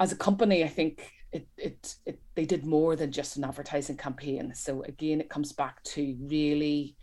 [0.00, 3.96] as a company i think it, it it they did more than just an advertising
[3.96, 4.52] campaign.
[4.54, 6.96] So again it comes back to really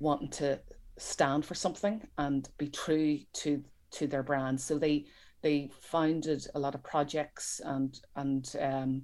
[0.00, 0.60] wanting to
[0.98, 4.60] stand for something and be true to to their brand.
[4.60, 5.06] So they
[5.44, 9.02] they founded a lot of projects and and um,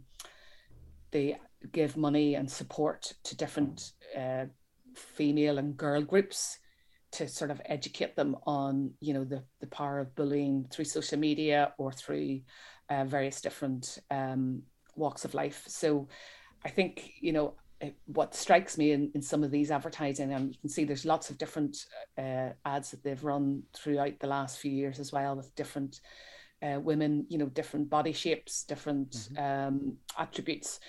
[1.12, 1.36] they
[1.72, 4.46] give money and support to different uh,
[4.96, 6.58] female and girl groups
[7.12, 11.18] to sort of educate them on you know the the power of bullying through social
[11.18, 12.40] media or through
[12.88, 14.62] uh, various different um,
[14.96, 15.62] walks of life.
[15.66, 16.08] So
[16.62, 17.54] i think you know
[18.06, 21.30] what strikes me in, in some of these advertising and you can see there's lots
[21.30, 21.86] of different
[22.18, 26.00] uh, ads that they've run throughout the last few years as well with different
[26.62, 30.80] uh, women you know different body shapes different um, attributes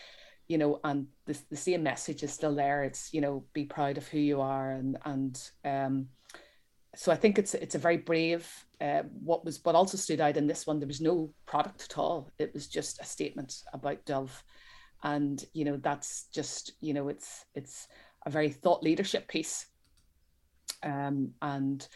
[0.48, 3.98] you know and the, the same message is still there it's you know be proud
[3.98, 6.08] of who you are and and um,
[6.96, 8.50] so I think it's it's a very brave.
[8.80, 11.98] Uh, what was what also stood out in this one, there was no product at
[11.98, 12.30] all.
[12.38, 14.44] It was just a statement about Dove,
[15.04, 17.88] and you know that's just you know it's it's
[18.26, 19.68] a very thought leadership piece,
[20.84, 21.88] um, and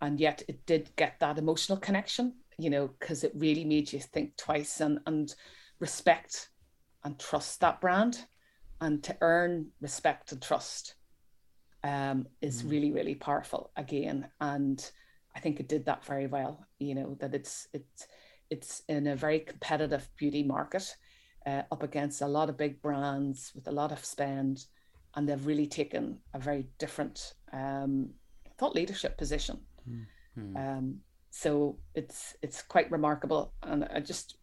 [0.00, 4.00] and yet it did get that emotional connection, you know, because it really made you
[4.00, 5.34] think twice and and
[5.80, 6.48] respect
[7.04, 8.24] and trust that brand,
[8.80, 10.94] and to earn respect and trust
[11.82, 14.28] um, is really really powerful again.
[14.40, 14.90] And
[15.36, 18.06] i think it did that very well you know that it's it's
[18.50, 20.94] it's in a very competitive beauty market
[21.46, 24.66] uh, up against a lot of big brands with a lot of spend
[25.16, 28.10] and they've really taken a very different um,
[28.58, 29.60] thought leadership position.
[30.56, 33.52] Um, so it's it's quite remarkable.
[33.62, 34.36] And i just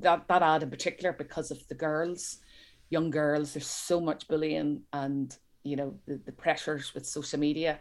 [0.00, 2.38] that that ad in particular because of the girls
[2.90, 7.78] young girls there's so much bullying and you know the, the pressures with social media.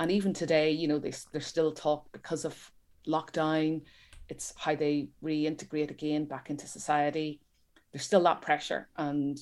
[0.00, 2.70] And even today you know they, there's still talk because of
[3.06, 3.82] lockdown
[4.28, 7.40] it's how they reintegrate again back into society
[7.92, 9.38] there's still that pressure and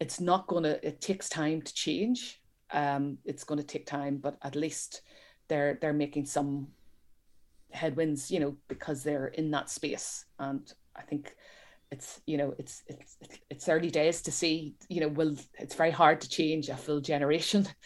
[0.00, 2.40] it's not going to it takes time to change.
[2.72, 5.02] Um it's going to take time but at least
[5.48, 6.68] they're they're making some
[7.70, 10.24] headwinds you know because they're in that space.
[10.38, 11.34] And i think
[11.90, 13.16] it's you know it's it's
[13.50, 17.00] it's early days to see you know will it's very hard to change a full
[17.00, 17.66] generation.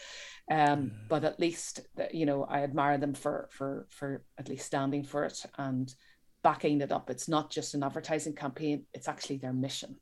[0.51, 1.79] Um but at least
[2.11, 5.45] you know i admire them for for for at least standing for it.
[5.57, 5.95] And
[6.43, 9.97] backing it up it's not just an advertising campaign it's actually their mission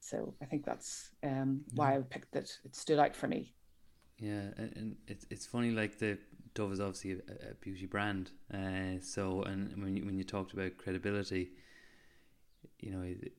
[0.00, 3.54] so i think that's um why i picked it it stood out for me
[4.18, 6.18] Yeah, and, and it's it's funny like the
[6.54, 8.30] Dove is obviously a, a beauty brand.
[8.52, 11.50] Uh, so and when you, when you talked about credibility,
[12.80, 13.32] you know, it-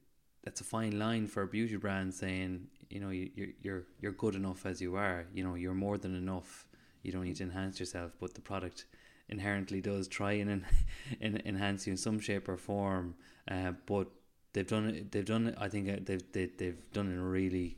[0.43, 4.11] that's a fine line for a beauty brand saying you know you, you're you're you're
[4.13, 5.27] good enough as you are.
[5.33, 6.65] You know you're more than enough.
[7.03, 8.85] You don't need to enhance yourself, but the product
[9.29, 10.65] inherently does try and en-
[11.21, 13.15] en- enhance you in some shape or form.
[13.49, 14.07] Uh, but
[14.53, 15.11] they've done it.
[15.11, 15.55] They've done it.
[15.57, 17.77] I think uh, they've they, they've done it in a really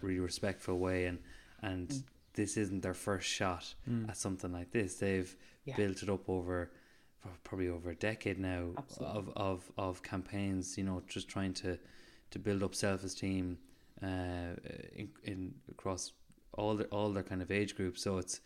[0.00, 1.18] really respectful way, and
[1.62, 2.02] and Mm.
[2.34, 4.08] this isn't their first shot Mm.
[4.08, 4.96] at something like this.
[4.96, 5.34] They've
[5.64, 5.76] Yeah.
[5.76, 6.70] built it up over
[7.44, 9.18] probably over a decade now Absolutely.
[9.18, 10.76] of, of of campaigns.
[10.76, 11.78] You know, just trying to
[12.30, 13.58] to build up self esteem
[14.02, 14.56] uh,
[14.96, 16.12] in, in across
[16.54, 18.02] all their all their kind of age groups.
[18.02, 18.40] So it's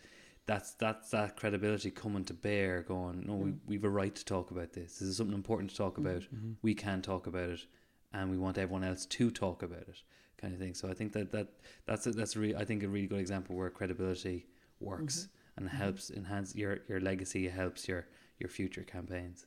[0.46, 2.82] that's that's that credibility coming to bear.
[2.82, 4.98] Going, no, we we've a right to talk about this.
[4.98, 6.22] This is something important to talk about.
[6.22, 6.52] Mm-hmm.
[6.62, 7.66] We can talk about it,
[8.12, 10.02] and we want everyone else to talk about it,
[10.40, 10.74] kind of thing.
[10.74, 11.48] So I think that that
[11.86, 14.46] that's a, that's a really I think a really good example where credibility
[14.78, 15.30] works mm-hmm.
[15.56, 15.78] and mm-hmm.
[15.82, 17.48] helps enhance your your legacy.
[17.48, 18.06] Helps your
[18.38, 19.46] your future campaigns.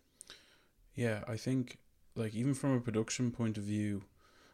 [0.96, 1.78] Yeah, I think
[2.16, 4.04] like even from a production point of view,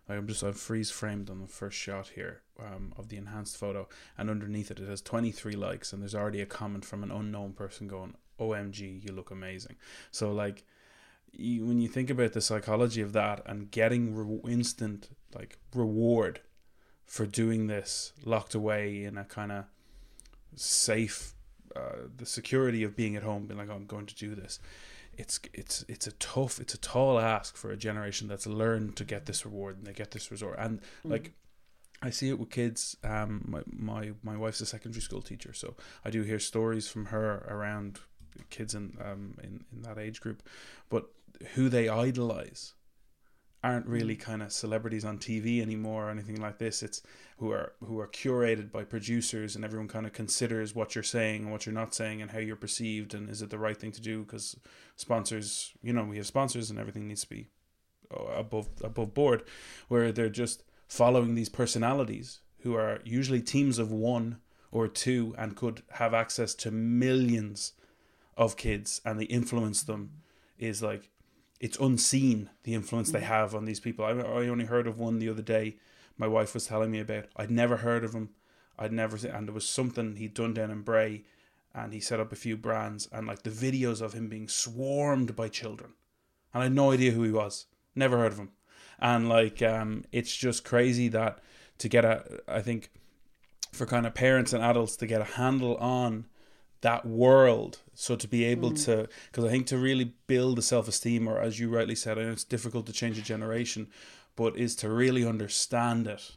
[0.07, 3.87] I'm just I've freeze framed on the first shot here um, of the enhanced photo,
[4.17, 7.53] and underneath it it has 23 likes, and there's already a comment from an unknown
[7.53, 9.75] person going, "OMG, you look amazing."
[10.11, 10.63] So like,
[11.31, 16.41] you, when you think about the psychology of that and getting re- instant like reward
[17.05, 19.65] for doing this, locked away in a kind of
[20.55, 21.33] safe,
[21.75, 24.59] uh, the security of being at home, being like, "I'm going to do this."
[25.17, 29.05] It's it's it's a tough it's a tall ask for a generation that's learned to
[29.05, 30.57] get this reward and they get this resort.
[30.59, 31.33] And like
[32.01, 32.97] I see it with kids.
[33.03, 37.05] Um my, my my wife's a secondary school teacher so I do hear stories from
[37.07, 37.99] her around
[38.49, 40.43] kids in um in, in that age group.
[40.89, 41.05] But
[41.55, 42.73] who they idolize
[43.65, 46.83] aren't really kind of celebrities on TV anymore or anything like this.
[46.83, 47.01] It's
[47.37, 51.41] who are who are curated by producers and everyone kind of considers what you're saying
[51.41, 53.91] and what you're not saying and how you're perceived and is it the right thing
[53.93, 54.21] to do?
[54.21, 54.55] Because
[54.95, 57.47] sponsors, you know, we have sponsors and everything needs to be
[58.15, 59.41] uh, above above board
[59.87, 64.37] where they're just following these personalities who are usually teams of one
[64.71, 67.73] or two and could have access to millions
[68.37, 70.11] of kids and they influence them
[70.59, 71.09] is like
[71.59, 74.05] it's unseen the influence they have on these people.
[74.05, 75.77] I, I only heard of one the other day.
[76.17, 77.25] My wife was telling me about.
[77.35, 78.29] I'd never heard of him.
[78.77, 81.23] I'd never seen, and there was something he'd done down in Bray,
[81.73, 85.35] and he set up a few brands, and like the videos of him being swarmed
[85.35, 85.93] by children,
[86.53, 87.67] and I had no idea who he was.
[87.95, 88.51] Never heard of him,
[88.99, 91.39] and like um, it's just crazy that
[91.77, 92.91] to get a, I think,
[93.71, 96.25] for kind of parents and adults to get a handle on
[96.81, 98.85] that world so to be able Mm.
[98.85, 102.23] to because i think to really build the self-esteem or as you rightly said i
[102.23, 103.87] know it's difficult to change a generation
[104.35, 106.35] but is to really understand it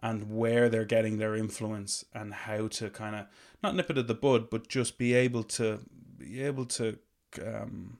[0.00, 3.26] and where they're getting their influence and how to kind of
[3.62, 5.80] not nip it at the bud but just be able to
[6.18, 6.98] be able to
[7.44, 7.98] um,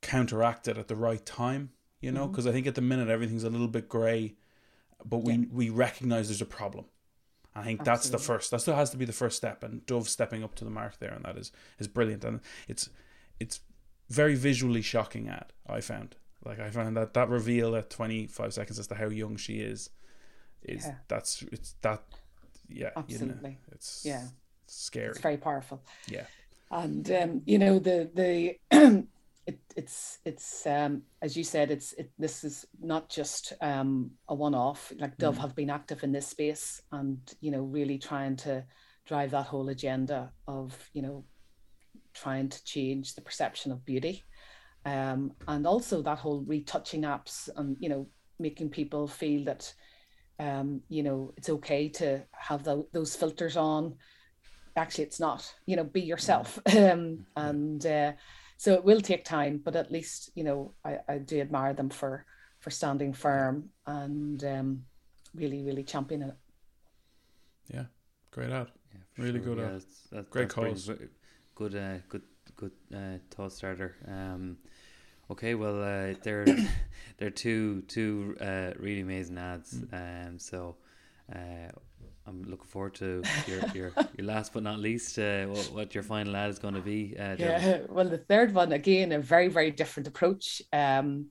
[0.00, 3.44] counteract it at the right time you know because i think at the minute everything's
[3.44, 4.34] a little bit gray
[5.04, 5.44] but we Yeah.
[5.50, 6.86] we recognize there's a problem
[7.56, 8.26] I think that's the Absolutely.
[8.38, 8.50] first.
[8.50, 10.98] That still has to be the first step, and Dove stepping up to the mark
[10.98, 12.90] there, and that is is brilliant, and it's
[13.38, 13.60] it's
[14.10, 15.28] very visually shocking.
[15.28, 18.94] Ad I found like I found that that reveal at twenty five seconds as to
[18.96, 19.90] how young she is
[20.62, 20.94] is Yeah.
[21.08, 22.02] that's it's that
[22.68, 23.58] yeah you know, Absolutely.
[23.70, 24.24] it's Yeah.
[24.66, 25.82] scary It's very powerful.
[26.08, 26.24] yeah
[26.70, 28.58] and um, you know the the
[29.46, 34.34] it, it's it's um, as you said it's it, this is not just um, a
[34.34, 35.40] one-off like dove Mm.
[35.40, 38.64] have been active in this space and you know really trying to
[39.06, 41.24] drive that whole agenda of you know
[42.14, 44.22] trying to change the perception of beauty.
[44.86, 48.06] Um, and also that whole retouching apps and you know
[48.38, 49.72] making people feel that
[50.38, 53.94] um, you know it's okay to have tho- those filters on.
[54.76, 56.58] Actually it's not you know be yourself.
[56.76, 58.12] Um, and uh,
[58.64, 61.90] so it will take time but at least you know I, I do admire them
[61.90, 62.24] for
[62.60, 64.84] for standing firm and um,
[65.34, 66.36] really really championing it
[67.68, 67.84] yeah
[68.30, 69.54] great ad Yeah, really sure.
[69.54, 70.84] good Yeah, ad that's, that's, Great that's brilliant.
[70.86, 70.90] calls.
[71.54, 72.22] Good, uh, good,
[72.56, 73.96] good uh, thought starter.
[74.08, 74.58] Um,
[75.30, 76.46] okay, well, uh, they're
[77.18, 79.82] they're two two uh, really amazing ads.
[79.92, 80.28] Mm.
[80.28, 80.76] Um, so
[81.34, 81.70] uh,
[82.26, 86.02] I'm looking forward to your your, your last but not least uh, what, what your
[86.02, 87.16] final ad is going to be.
[87.18, 91.26] Uh, yeah well the third one again a very very different approach um,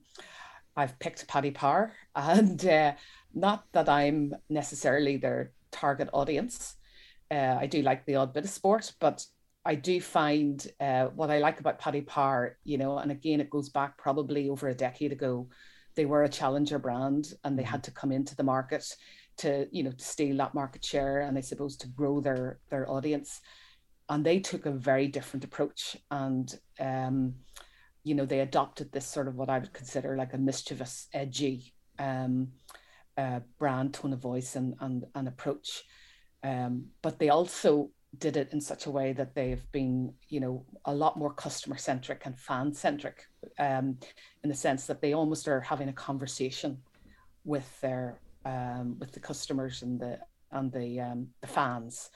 [0.76, 2.92] i've picked paddy power and uh,
[3.34, 6.76] not that i'm necessarily their target audience
[7.30, 9.24] uh, i do like the odd bit of sport but
[9.66, 13.48] I do find uh, what I like about Paddy Power, you know, and again, it
[13.48, 15.48] goes back probably over a decade ago.
[15.94, 18.84] They were a challenger brand and they had to come into the market
[19.38, 22.90] to, you know, to steal that market share and I suppose to grow their their
[22.90, 23.40] audience.
[24.08, 27.34] And they took a very different approach and, um,
[28.02, 31.72] you know, they adopted this sort of what I would consider like a mischievous, edgy
[31.98, 32.48] um,
[33.16, 35.84] uh, brand tone of voice and and, and approach.
[36.42, 40.64] Um, but they also did it in such a way that they've been, you know,
[40.84, 43.26] a lot more customer centric and fan centric,
[43.58, 43.98] um,
[44.42, 46.78] in the sense that they almost are having a conversation
[47.44, 50.18] with their um, with the customers and the
[50.52, 52.10] and the um, the fans,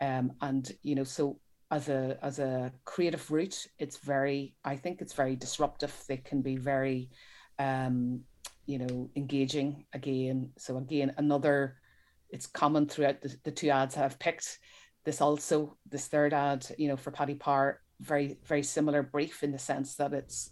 [0.00, 1.38] um, and you know, so
[1.70, 5.94] as a as a creative route, it's very, I think it's very disruptive.
[6.08, 7.10] They can be very,
[7.58, 8.20] um,
[8.66, 10.50] you know, engaging again.
[10.58, 11.76] So again, another,
[12.30, 14.58] it's common throughout the, the two ads I've picked
[15.04, 19.52] this also this third ad you know for paddy power very very similar brief in
[19.52, 20.50] the sense that it's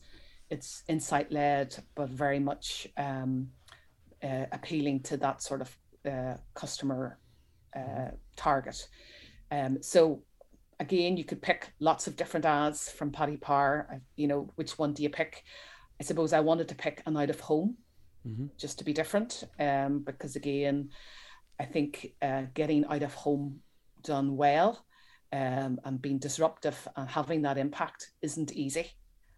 [0.50, 3.48] it's insight led but very much um,
[4.22, 5.76] uh, appealing to that sort of
[6.10, 7.18] uh, customer
[7.76, 8.88] uh, target
[9.50, 10.22] um, so
[10.78, 14.92] again you could pick lots of different ads from paddy power you know which one
[14.92, 15.44] do you pick
[16.00, 17.76] i suppose i wanted to pick an out of home
[18.26, 18.46] mm-hmm.
[18.56, 20.90] just to be different um, because again
[21.58, 23.60] i think uh, getting out of home
[24.02, 24.84] done well
[25.32, 28.90] um, and being disruptive and having that impact isn't easy.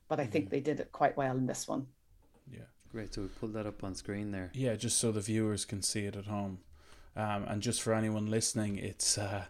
[0.08, 0.50] But I think mm.
[0.50, 1.86] they did it quite well in this one.
[2.92, 3.00] Yeah.
[3.00, 3.14] Great.
[3.14, 4.50] So we pulled that up on screen there.
[4.54, 6.58] Yeah, just so the viewers can see it at home.
[7.16, 9.44] Um, and just for anyone listening, it's uh,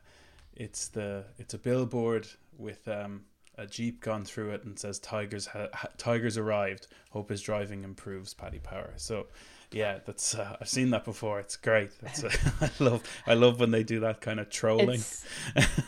[0.54, 2.26] it's the it's a billboard
[2.58, 3.22] with um,
[3.56, 6.88] a jeep gone through it and says "Tigers ha- Tigers arrived.
[7.10, 8.94] Hope his driving improves." Paddy Power.
[8.96, 9.26] So
[9.70, 11.38] yeah, that's uh, I've seen that before.
[11.38, 11.90] It's great.
[12.02, 12.30] It's, uh,
[12.60, 15.00] I love I love when they do that kind of trolling.
[15.00, 15.24] It's,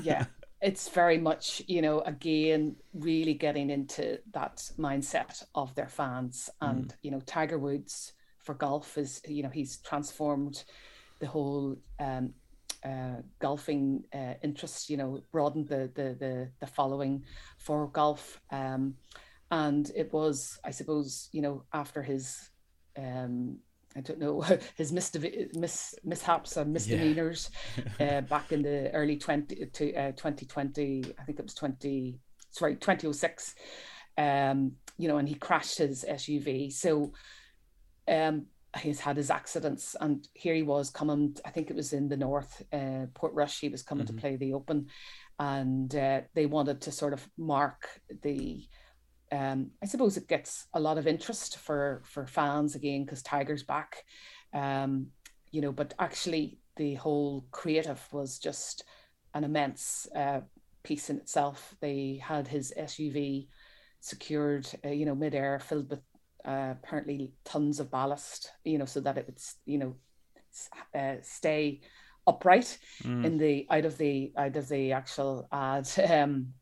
[0.03, 0.27] yeah,
[0.65, 6.89] it's very much you know again really getting into that mindset of their fans and
[6.89, 6.95] mm.
[7.03, 10.65] you know Tiger Woods for golf is you know he's transformed
[11.21, 12.35] the whole um,
[12.85, 14.91] uh, golfing uh, interest.
[14.91, 17.25] You know, broadened the the the, the following
[17.59, 18.41] for golf.
[18.51, 18.97] Um,
[19.51, 22.51] and it was, I suppose, you know, after his
[22.97, 23.59] um,
[23.97, 24.41] I don't know
[24.77, 27.51] his misdev- mis- mishaps and misdemeanors
[28.01, 28.19] yeah.
[28.19, 32.19] uh, back in the early 20 to uh, 2020 I think it was 20
[32.51, 33.55] sorry 2006
[34.17, 37.13] um, you know and he crashed his SUV so
[38.09, 38.47] um,
[38.79, 42.17] he's had his accidents and here he was coming I think it was in the
[42.17, 44.17] north uh, Portrush he was coming mm-hmm.
[44.17, 44.89] to play the open
[45.39, 47.89] and uh, they wanted to sort of mark
[48.23, 48.65] the
[49.35, 53.64] um, I suppose it gets a lot of interest for for fans again because Tiger's
[53.64, 54.05] back,
[54.53, 55.09] um,
[55.51, 55.72] you know.
[55.72, 58.85] But actually, the whole creative was just
[59.35, 60.41] an immense uh,
[60.85, 61.74] piece in itself.
[61.80, 63.49] They had his SUV
[64.01, 66.03] secured, uh, you know, midair, filled with
[66.45, 69.97] uh, apparently tons of ballast, you know, so that it would, you know,
[70.95, 71.80] uh, stay
[72.26, 73.24] upright mm.
[73.24, 75.89] in the out of the out of the actual ad.
[76.09, 76.55] Um,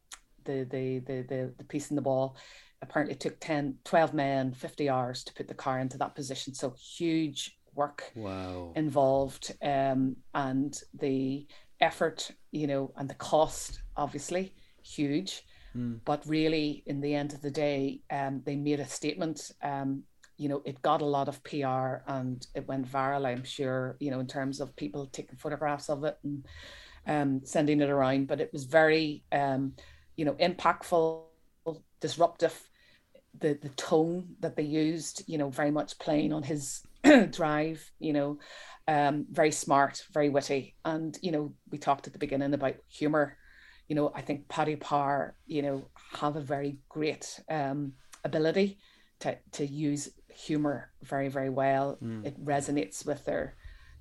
[0.44, 2.36] the the the the, the piece in the ball
[2.82, 6.74] apparently took 10 12 men 50 hours to put the car into that position so
[6.78, 8.72] huge work wow.
[8.76, 11.46] involved um, and the
[11.80, 14.52] effort you know and the cost obviously
[14.82, 15.44] huge
[15.76, 15.98] mm.
[16.04, 20.02] but really in the end of the day um, they made a statement um,
[20.36, 24.10] you know it got a lot of pr and it went viral i'm sure you
[24.10, 26.46] know in terms of people taking photographs of it and
[27.06, 29.72] um, sending it around but it was very um,
[30.16, 31.22] you know impactful
[32.00, 32.68] disruptive
[33.38, 36.82] the the tone that they used you know very much playing on his
[37.30, 38.38] drive you know
[38.88, 40.74] um very smart very witty.
[40.84, 43.36] And you know we talked at the beginning about humor.
[43.88, 47.92] You know i think paddy power you know have a very great um
[48.24, 48.78] ability
[49.20, 51.98] to to use humor very very well.
[52.02, 52.24] Mm.
[52.26, 53.56] it resonates with their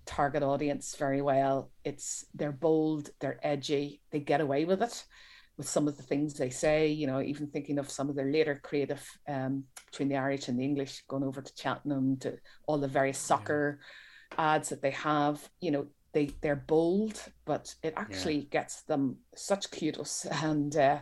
[0.06, 1.72] target audience very well.
[1.84, 5.04] It's they're bold they're edgy they get away with it
[5.58, 8.32] with some of the things they say, you know, even thinking of some of their
[8.32, 12.38] later creative um, between the Irish and the English, going over to Cheltenham to
[12.68, 13.80] all the various soccer
[14.32, 14.56] yeah.
[14.56, 18.50] ads that they have, you know, they they're bold, but it actually yeah.
[18.52, 21.00] gets them such kudos and uh,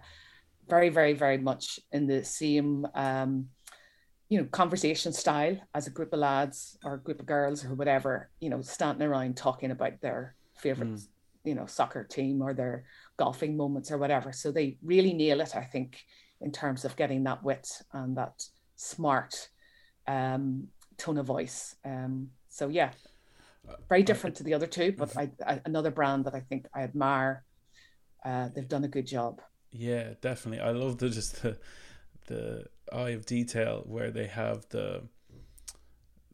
[0.67, 3.47] very, very, very much in the same um,
[4.29, 7.73] you know, conversation style as a group of lads or a group of girls or
[7.73, 11.07] whatever, you know, standing around talking about their favorite, mm.
[11.43, 12.85] you know, soccer team or their
[13.19, 14.31] golfing moments or whatever.
[14.31, 16.05] So they really nail it, I think,
[16.39, 18.41] in terms of getting that wit and that
[18.77, 19.49] smart
[20.07, 21.75] um, tone of voice.
[21.83, 22.91] Um, so yeah,
[23.89, 26.83] very different to the other two, but I, I, another brand that I think I
[26.83, 27.43] admire.
[28.23, 29.41] Uh, they've done a good job.
[29.71, 30.61] Yeah, definitely.
[30.61, 31.57] I love the just the
[32.27, 35.03] the eye of detail where they have the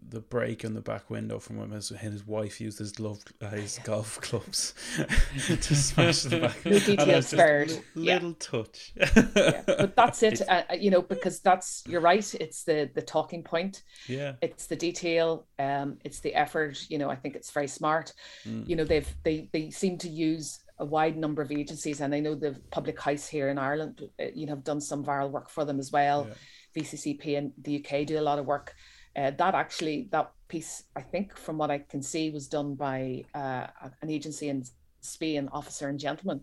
[0.09, 3.49] the break in the back window from when his, his wife used his glove uh,
[3.49, 4.73] his golf clubs
[5.47, 6.65] to smash the back.
[6.65, 7.69] No detail spared.
[7.95, 8.33] Little, Yeah.
[8.39, 8.93] touch.
[8.95, 9.61] yeah.
[9.65, 12.35] But that's it, uh, uh, you know, because that's you're right.
[12.35, 13.83] It's the the talking point.
[14.07, 14.33] Yeah.
[14.41, 15.47] It's the detail.
[15.59, 16.85] Um, it's the effort.
[16.89, 18.13] You know, I think it's very smart.
[18.47, 18.67] Mm.
[18.67, 22.19] You know, they've they they seem to use a wide number of agencies, and I
[22.19, 25.49] know the Public House here in Ireland, uh, you know, have done some viral work
[25.49, 26.27] for them as well.
[26.75, 28.75] VCCP in the UK do a lot of work.
[29.15, 33.23] Uh, that actually, that piece, I think, from what I can see, was done by
[33.33, 33.67] uh,
[34.01, 34.63] an agency in
[35.01, 36.41] Spain, Officer and Gentleman.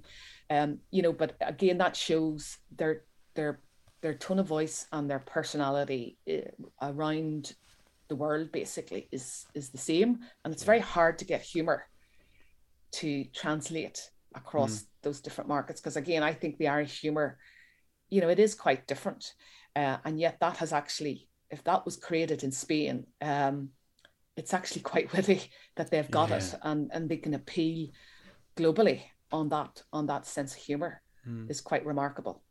[0.51, 3.05] Um, you know, but again, that shows their
[3.35, 3.61] their
[4.03, 6.51] their tone of voice and their personality uh,
[6.81, 7.55] around
[8.09, 11.87] the world basically is is the same, and it's very hard to get humor
[12.93, 14.87] to translate across Mm.
[15.03, 17.39] those different markets because again, I think the Irish humor,
[18.11, 19.35] you know, it is quite different,
[19.77, 23.71] uh, and yet that has actually, if that was created in Spain, um,
[24.37, 27.89] it's actually quite witty that they've got it and and they can appeal
[28.57, 31.51] globally on that on that sense of humor Mm.
[31.51, 32.43] is quite remarkable.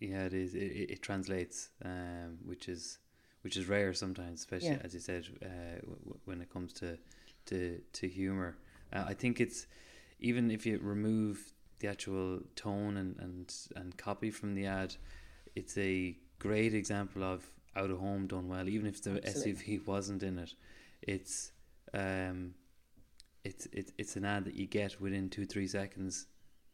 [0.00, 0.54] Yeah, it is.
[0.54, 2.98] It, it, it translates, um, which is
[3.42, 4.82] which is rare sometimes, especially Yeah.
[4.82, 6.98] as you said, uh, w- when it comes to
[7.46, 8.56] to to humor.
[8.92, 9.66] Uh, I think it's
[10.20, 14.94] even if you remove the actual tone and, and and copy from the ad,
[15.54, 18.68] it's a great example of out of home done well.
[18.68, 19.78] Even if the Absolutely.
[19.78, 20.54] SUV wasn't in it,
[21.02, 21.52] it's
[21.94, 22.54] um,
[23.44, 26.26] it's it's it's an ad that you get within two three seconds,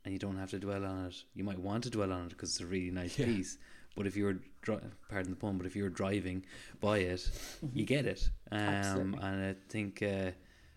[0.04, 1.16] and you don't have to dwell on it.
[1.34, 3.26] You might want to dwell on it because it's a really nice Yeah.
[3.26, 3.58] piece.
[3.96, 6.44] But if you're, dri- pardon the pun, but if you're driving
[6.80, 7.30] by it,
[7.72, 8.28] you get it.
[8.50, 10.32] Um, and I think uh,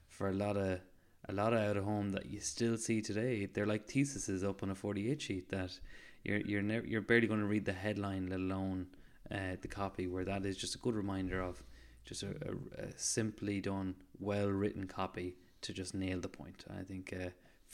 [0.07, 0.81] for a lot of
[1.27, 4.61] a lot of out of home that you still see today, they're like theses up
[4.61, 5.79] on a forty-eight sheet that
[6.23, 8.85] you're you're never you're barely going to read the headline, let alone
[9.31, 10.07] uh, the copy.
[10.07, 11.63] Where that is just a good reminder of
[12.05, 16.65] just a, a, a simply done, well written copy to just nail the point.
[16.69, 17.29] I think uh,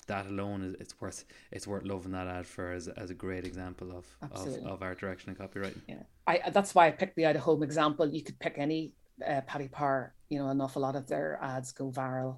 [0.08, 3.46] that alone is it's worth it's worth loving that ad for as, as a great
[3.46, 5.82] example of, of, of art direction and copywriting.
[5.88, 8.08] Yeah, I that's why I picked the out of home example.
[8.08, 8.94] You could pick any
[9.26, 10.14] uh, Paddy Power.
[10.30, 12.38] You know, an awful lot of their ads go viral,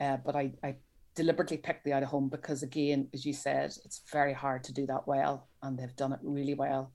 [0.00, 0.76] uh, but I I
[1.14, 4.72] deliberately picked the out of home because again, as you said, it's very hard to
[4.72, 6.92] do that well, and they've done it really well.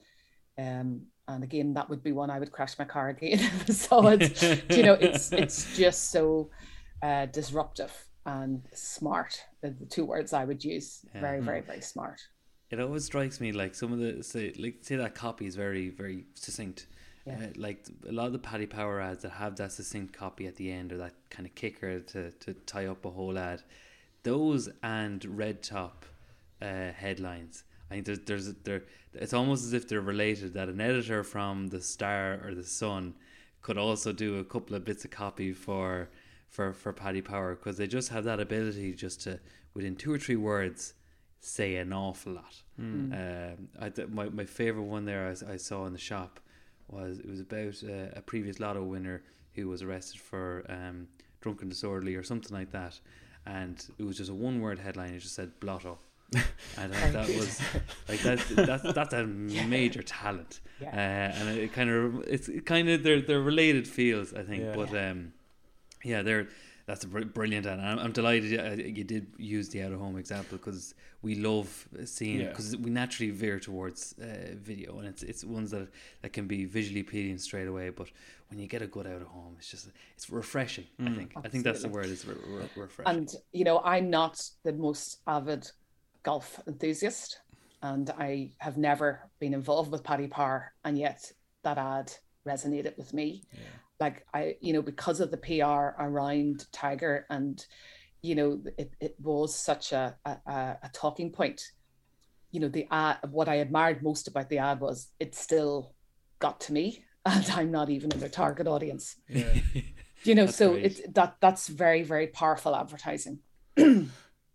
[0.58, 3.40] Um, and again, that would be one I would crash my car again.
[3.70, 6.50] so it's you know, it's it's just so
[7.02, 7.92] uh, disruptive
[8.26, 9.42] and smart.
[9.62, 11.06] The, the two words I would use.
[11.14, 11.44] Very, Yeah.
[11.46, 12.22] very, very smart.
[12.72, 15.90] It always strikes me like some of the say like say that copy is very
[15.90, 16.88] very succinct.
[17.26, 17.36] Yeah.
[17.36, 20.58] Uh, like a lot of the Paddy Power ads that have that succinct copy at
[20.58, 23.62] the end or that kind of kicker to, to tie up a whole ad,
[24.24, 26.06] those and red top
[26.62, 27.64] uh, headlines.
[27.94, 28.84] I think there's there's there.
[29.14, 30.54] It's almost as if they're related.
[30.56, 33.14] That an editor from the Star or the Sun
[33.62, 36.10] could also do a couple of bits of copy for
[36.50, 39.40] for for Paddy Power because they just have that ability just to
[39.76, 40.96] within two or three words
[41.40, 42.56] say an awful lot.
[42.82, 43.14] Mm.
[43.14, 46.40] Um, I th- my my favorite one there I saw in the shop
[46.88, 49.22] was it was about uh, a previous lotto winner
[49.54, 51.08] who was arrested for um,
[51.42, 53.00] drunken disorderly or something like that,
[53.46, 55.14] and it was just a one word headline.
[55.14, 56.00] It just said blotto.
[56.78, 57.62] and I, that was
[58.10, 60.90] like that's that's that's a major talent, Yeah.
[60.90, 64.76] uh, and it kind of it's kind of they're they're related fields I think, Yeah.
[64.76, 65.34] but um,
[66.04, 66.48] yeah, they're
[66.86, 69.94] that's a br- brilliant, and I'm, I'm delighted you, uh, you did use the out
[69.94, 72.50] of home example because we love seeing Yeah.
[72.50, 75.88] because we naturally veer towards uh, video, and it's it's ones that
[76.24, 77.90] that can be visually appealing straight away.
[77.90, 78.08] But
[78.50, 80.86] when you get a good out of home, it's just it's refreshing.
[81.00, 81.16] I Mm.
[81.16, 83.16] think I think that's the word is re- re- refreshing.
[83.18, 85.72] And you know, I'm not the most avid
[86.24, 87.40] golf enthusiast,
[87.82, 91.32] and I have never been involved with Paddy Power, and yet
[91.64, 92.12] that ad
[92.48, 93.44] resonated with me.
[94.00, 97.64] Like I, you know, because of the PR around Tiger, and
[98.22, 101.62] you know, it, it was such a, a a talking point.
[102.52, 103.18] You know, the ad.
[103.32, 105.94] What I admired most about the ad was it still
[106.40, 109.16] got to me, and I'm not even in their target audience.
[109.30, 109.54] Yeah.
[110.24, 110.86] You know, That's so great.
[110.86, 113.40] it's that that's very very powerful advertising.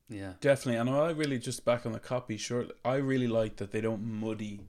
[0.09, 0.81] yeah, Definitely.
[0.81, 2.67] And I really just back on the copy, sure.
[2.85, 4.61] I really like that they don't muddy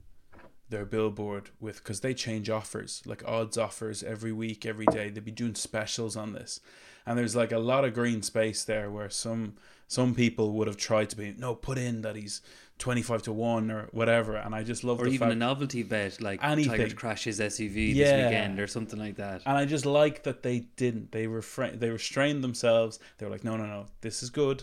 [0.68, 5.10] their billboard with because they change offers, like odds offers every week, every day.
[5.10, 6.60] They'd be doing specials on this.
[7.06, 9.54] And there's like a lot of green space there where some
[9.88, 12.40] some people would have tried to be no, put in that he's
[12.78, 14.36] twenty five to one or whatever.
[14.36, 16.78] And I just love or the even a novelty bet like Anything.
[16.78, 18.04] Tiger crashes SUV Yeah.
[18.16, 19.42] this weekend or something like that.
[19.46, 21.10] And I just like that they didn't.
[21.10, 21.78] They refrain.
[21.80, 23.00] They restrained themselves.
[23.18, 23.86] They were like, no, no, no.
[24.02, 24.62] This is good.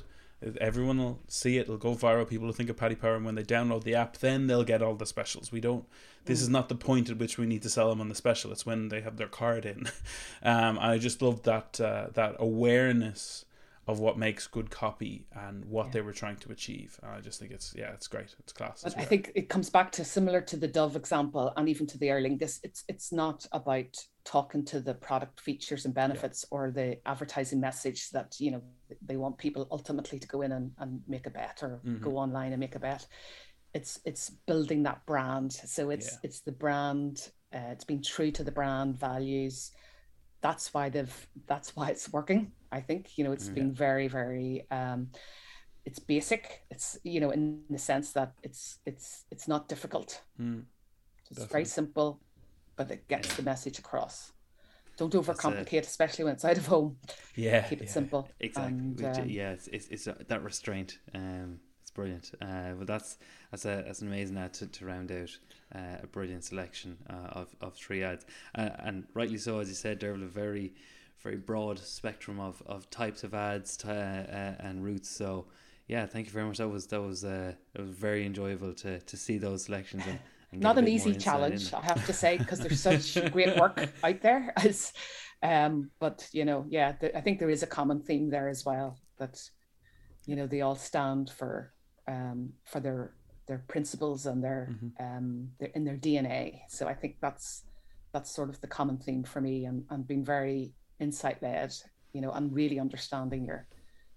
[0.61, 1.61] Everyone will see it.
[1.61, 2.27] It'll go viral.
[2.27, 4.83] People will think of Paddy Power, and when they download the app, then they'll get
[4.83, 5.51] all the specials.
[5.51, 5.85] We don't.
[6.25, 8.51] This is not the point at which we need to sell them on the special.
[8.51, 9.89] It's when they have their card in.
[10.43, 13.43] Um, I just love that uh, that awareness
[13.87, 16.99] of what makes good copy and what they were trying to achieve.
[17.01, 18.35] And I just think it's yeah, it's great.
[18.39, 18.83] It's class.
[18.83, 21.97] But I think it comes back to similar to the Dove example and even to
[21.97, 22.59] the Aer Lingus.
[22.63, 28.09] It's it's not about talking to the product features and benefits or the advertising message
[28.11, 28.61] that you know
[29.01, 32.01] they want people ultimately to go in and, and make a bet or Mhm.
[32.01, 33.07] go online and make a bet.
[33.73, 35.53] It's it's building that brand.
[35.53, 36.19] So it's Yeah.
[36.23, 37.31] it's the brand.
[37.53, 39.71] Uh, it's being true to the brand values.
[40.41, 41.27] That's why they've.
[41.47, 42.51] That's why it's working.
[42.71, 44.67] I think you know it's Mm, been very very.
[44.71, 45.09] Um,
[45.85, 46.65] it's basic.
[46.71, 50.21] It's you know in the sense that it's it's it's not difficult.
[50.39, 50.67] Mm,
[51.31, 52.21] It's very simple,
[52.75, 54.31] but it gets the message across.
[54.97, 56.99] Don't overcomplicate, especially when it's out of home.
[57.35, 57.89] Yeah, keep it yeah.
[57.89, 58.35] simple.
[58.39, 58.87] Exactly.
[58.93, 60.99] And, um, yeah, it's, it's, it's uh, that restraint.
[61.13, 61.59] Um,
[61.97, 62.31] brilliant.
[62.41, 63.17] Uh, but that's
[63.51, 65.37] that's a that's an amazing ad to, to round out
[65.75, 68.25] uh, a brilliant selection uh, of of three ads,
[68.55, 70.73] uh, and rightly so, as you said, Dervla, a very
[71.21, 75.09] very broad spectrum of, of types of ads to, uh, and routes.
[75.09, 75.47] So
[75.87, 76.59] yeah, thank you very much.
[76.59, 80.19] That was that was uh, it was very enjoyable to, to see those selections and.
[80.51, 84.21] and not an easy challenge, I have to say, because there's such great work out
[84.21, 84.53] there.
[84.57, 84.93] As,
[85.43, 88.63] um, but you know, yeah, th- I think there is a common theme there as
[88.63, 88.97] well.
[89.17, 89.41] That
[90.25, 91.73] you know they all stand for
[92.07, 93.13] um, for their
[93.47, 96.61] their principles and their um, their, in their DNA.
[96.69, 97.63] So I think that's
[98.13, 101.73] that's sort of the common theme for me, and and being very insight led,
[102.13, 103.67] you know, and really understanding your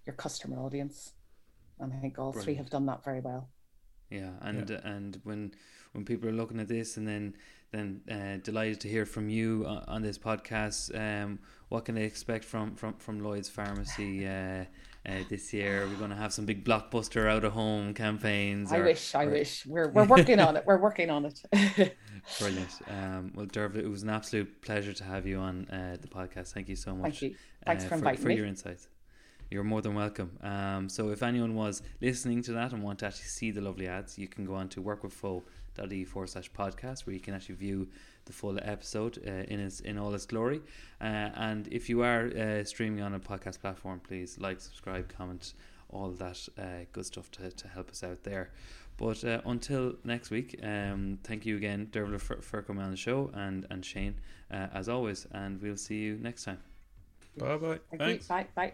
[0.07, 1.13] your customer audience.
[1.79, 3.49] And I think all three have done that very well.
[4.11, 5.53] Yeah, and and when
[5.93, 7.37] when people are looking at this, and then
[7.71, 10.95] then uh, delighted to hear from you on, on this podcast.
[10.99, 11.39] Um,
[11.69, 14.65] what can they expect from from from Lloyd's Pharmacy uh,
[15.07, 15.87] uh, this year?
[15.89, 18.73] We're going to have some big blockbuster out of home campaigns?
[18.73, 19.67] I or- wish, I or- wish.
[19.67, 20.65] We're we're working on it.
[20.67, 21.43] We're working on it.
[22.39, 22.79] Brilliant.
[22.89, 26.53] Um, well, Derv, it was an absolute pleasure to have you on uh, the podcast.
[26.53, 27.23] Thank you so much.
[27.23, 27.35] you.
[27.65, 28.37] Thanks uh, for inviting for me.
[28.37, 28.89] your insights.
[29.51, 30.39] You're more than welcome.
[30.43, 33.89] Um, so if anyone was listening to that and want to actually see the lovely
[33.89, 37.89] ads, you can go on to workwithfo.e forward slash podcast where you can actually view
[38.31, 40.61] the full episode uh, in its in all its glory.
[41.01, 45.55] Uh, and if you are uh, streaming on a podcast platform, please like, subscribe, comment,
[45.89, 48.51] all that uh, good stuff to, to help us out there.
[48.97, 52.97] But uh, until next week, um, thank you again, Dervla, for, for coming on the
[52.99, 54.17] show, and, and Shane,
[54.51, 56.59] uh, as always, and we'll see you next time.
[57.37, 57.79] Bye bye.
[57.97, 58.29] Thank you.
[58.29, 58.47] Bye.
[58.55, 58.73] Bye.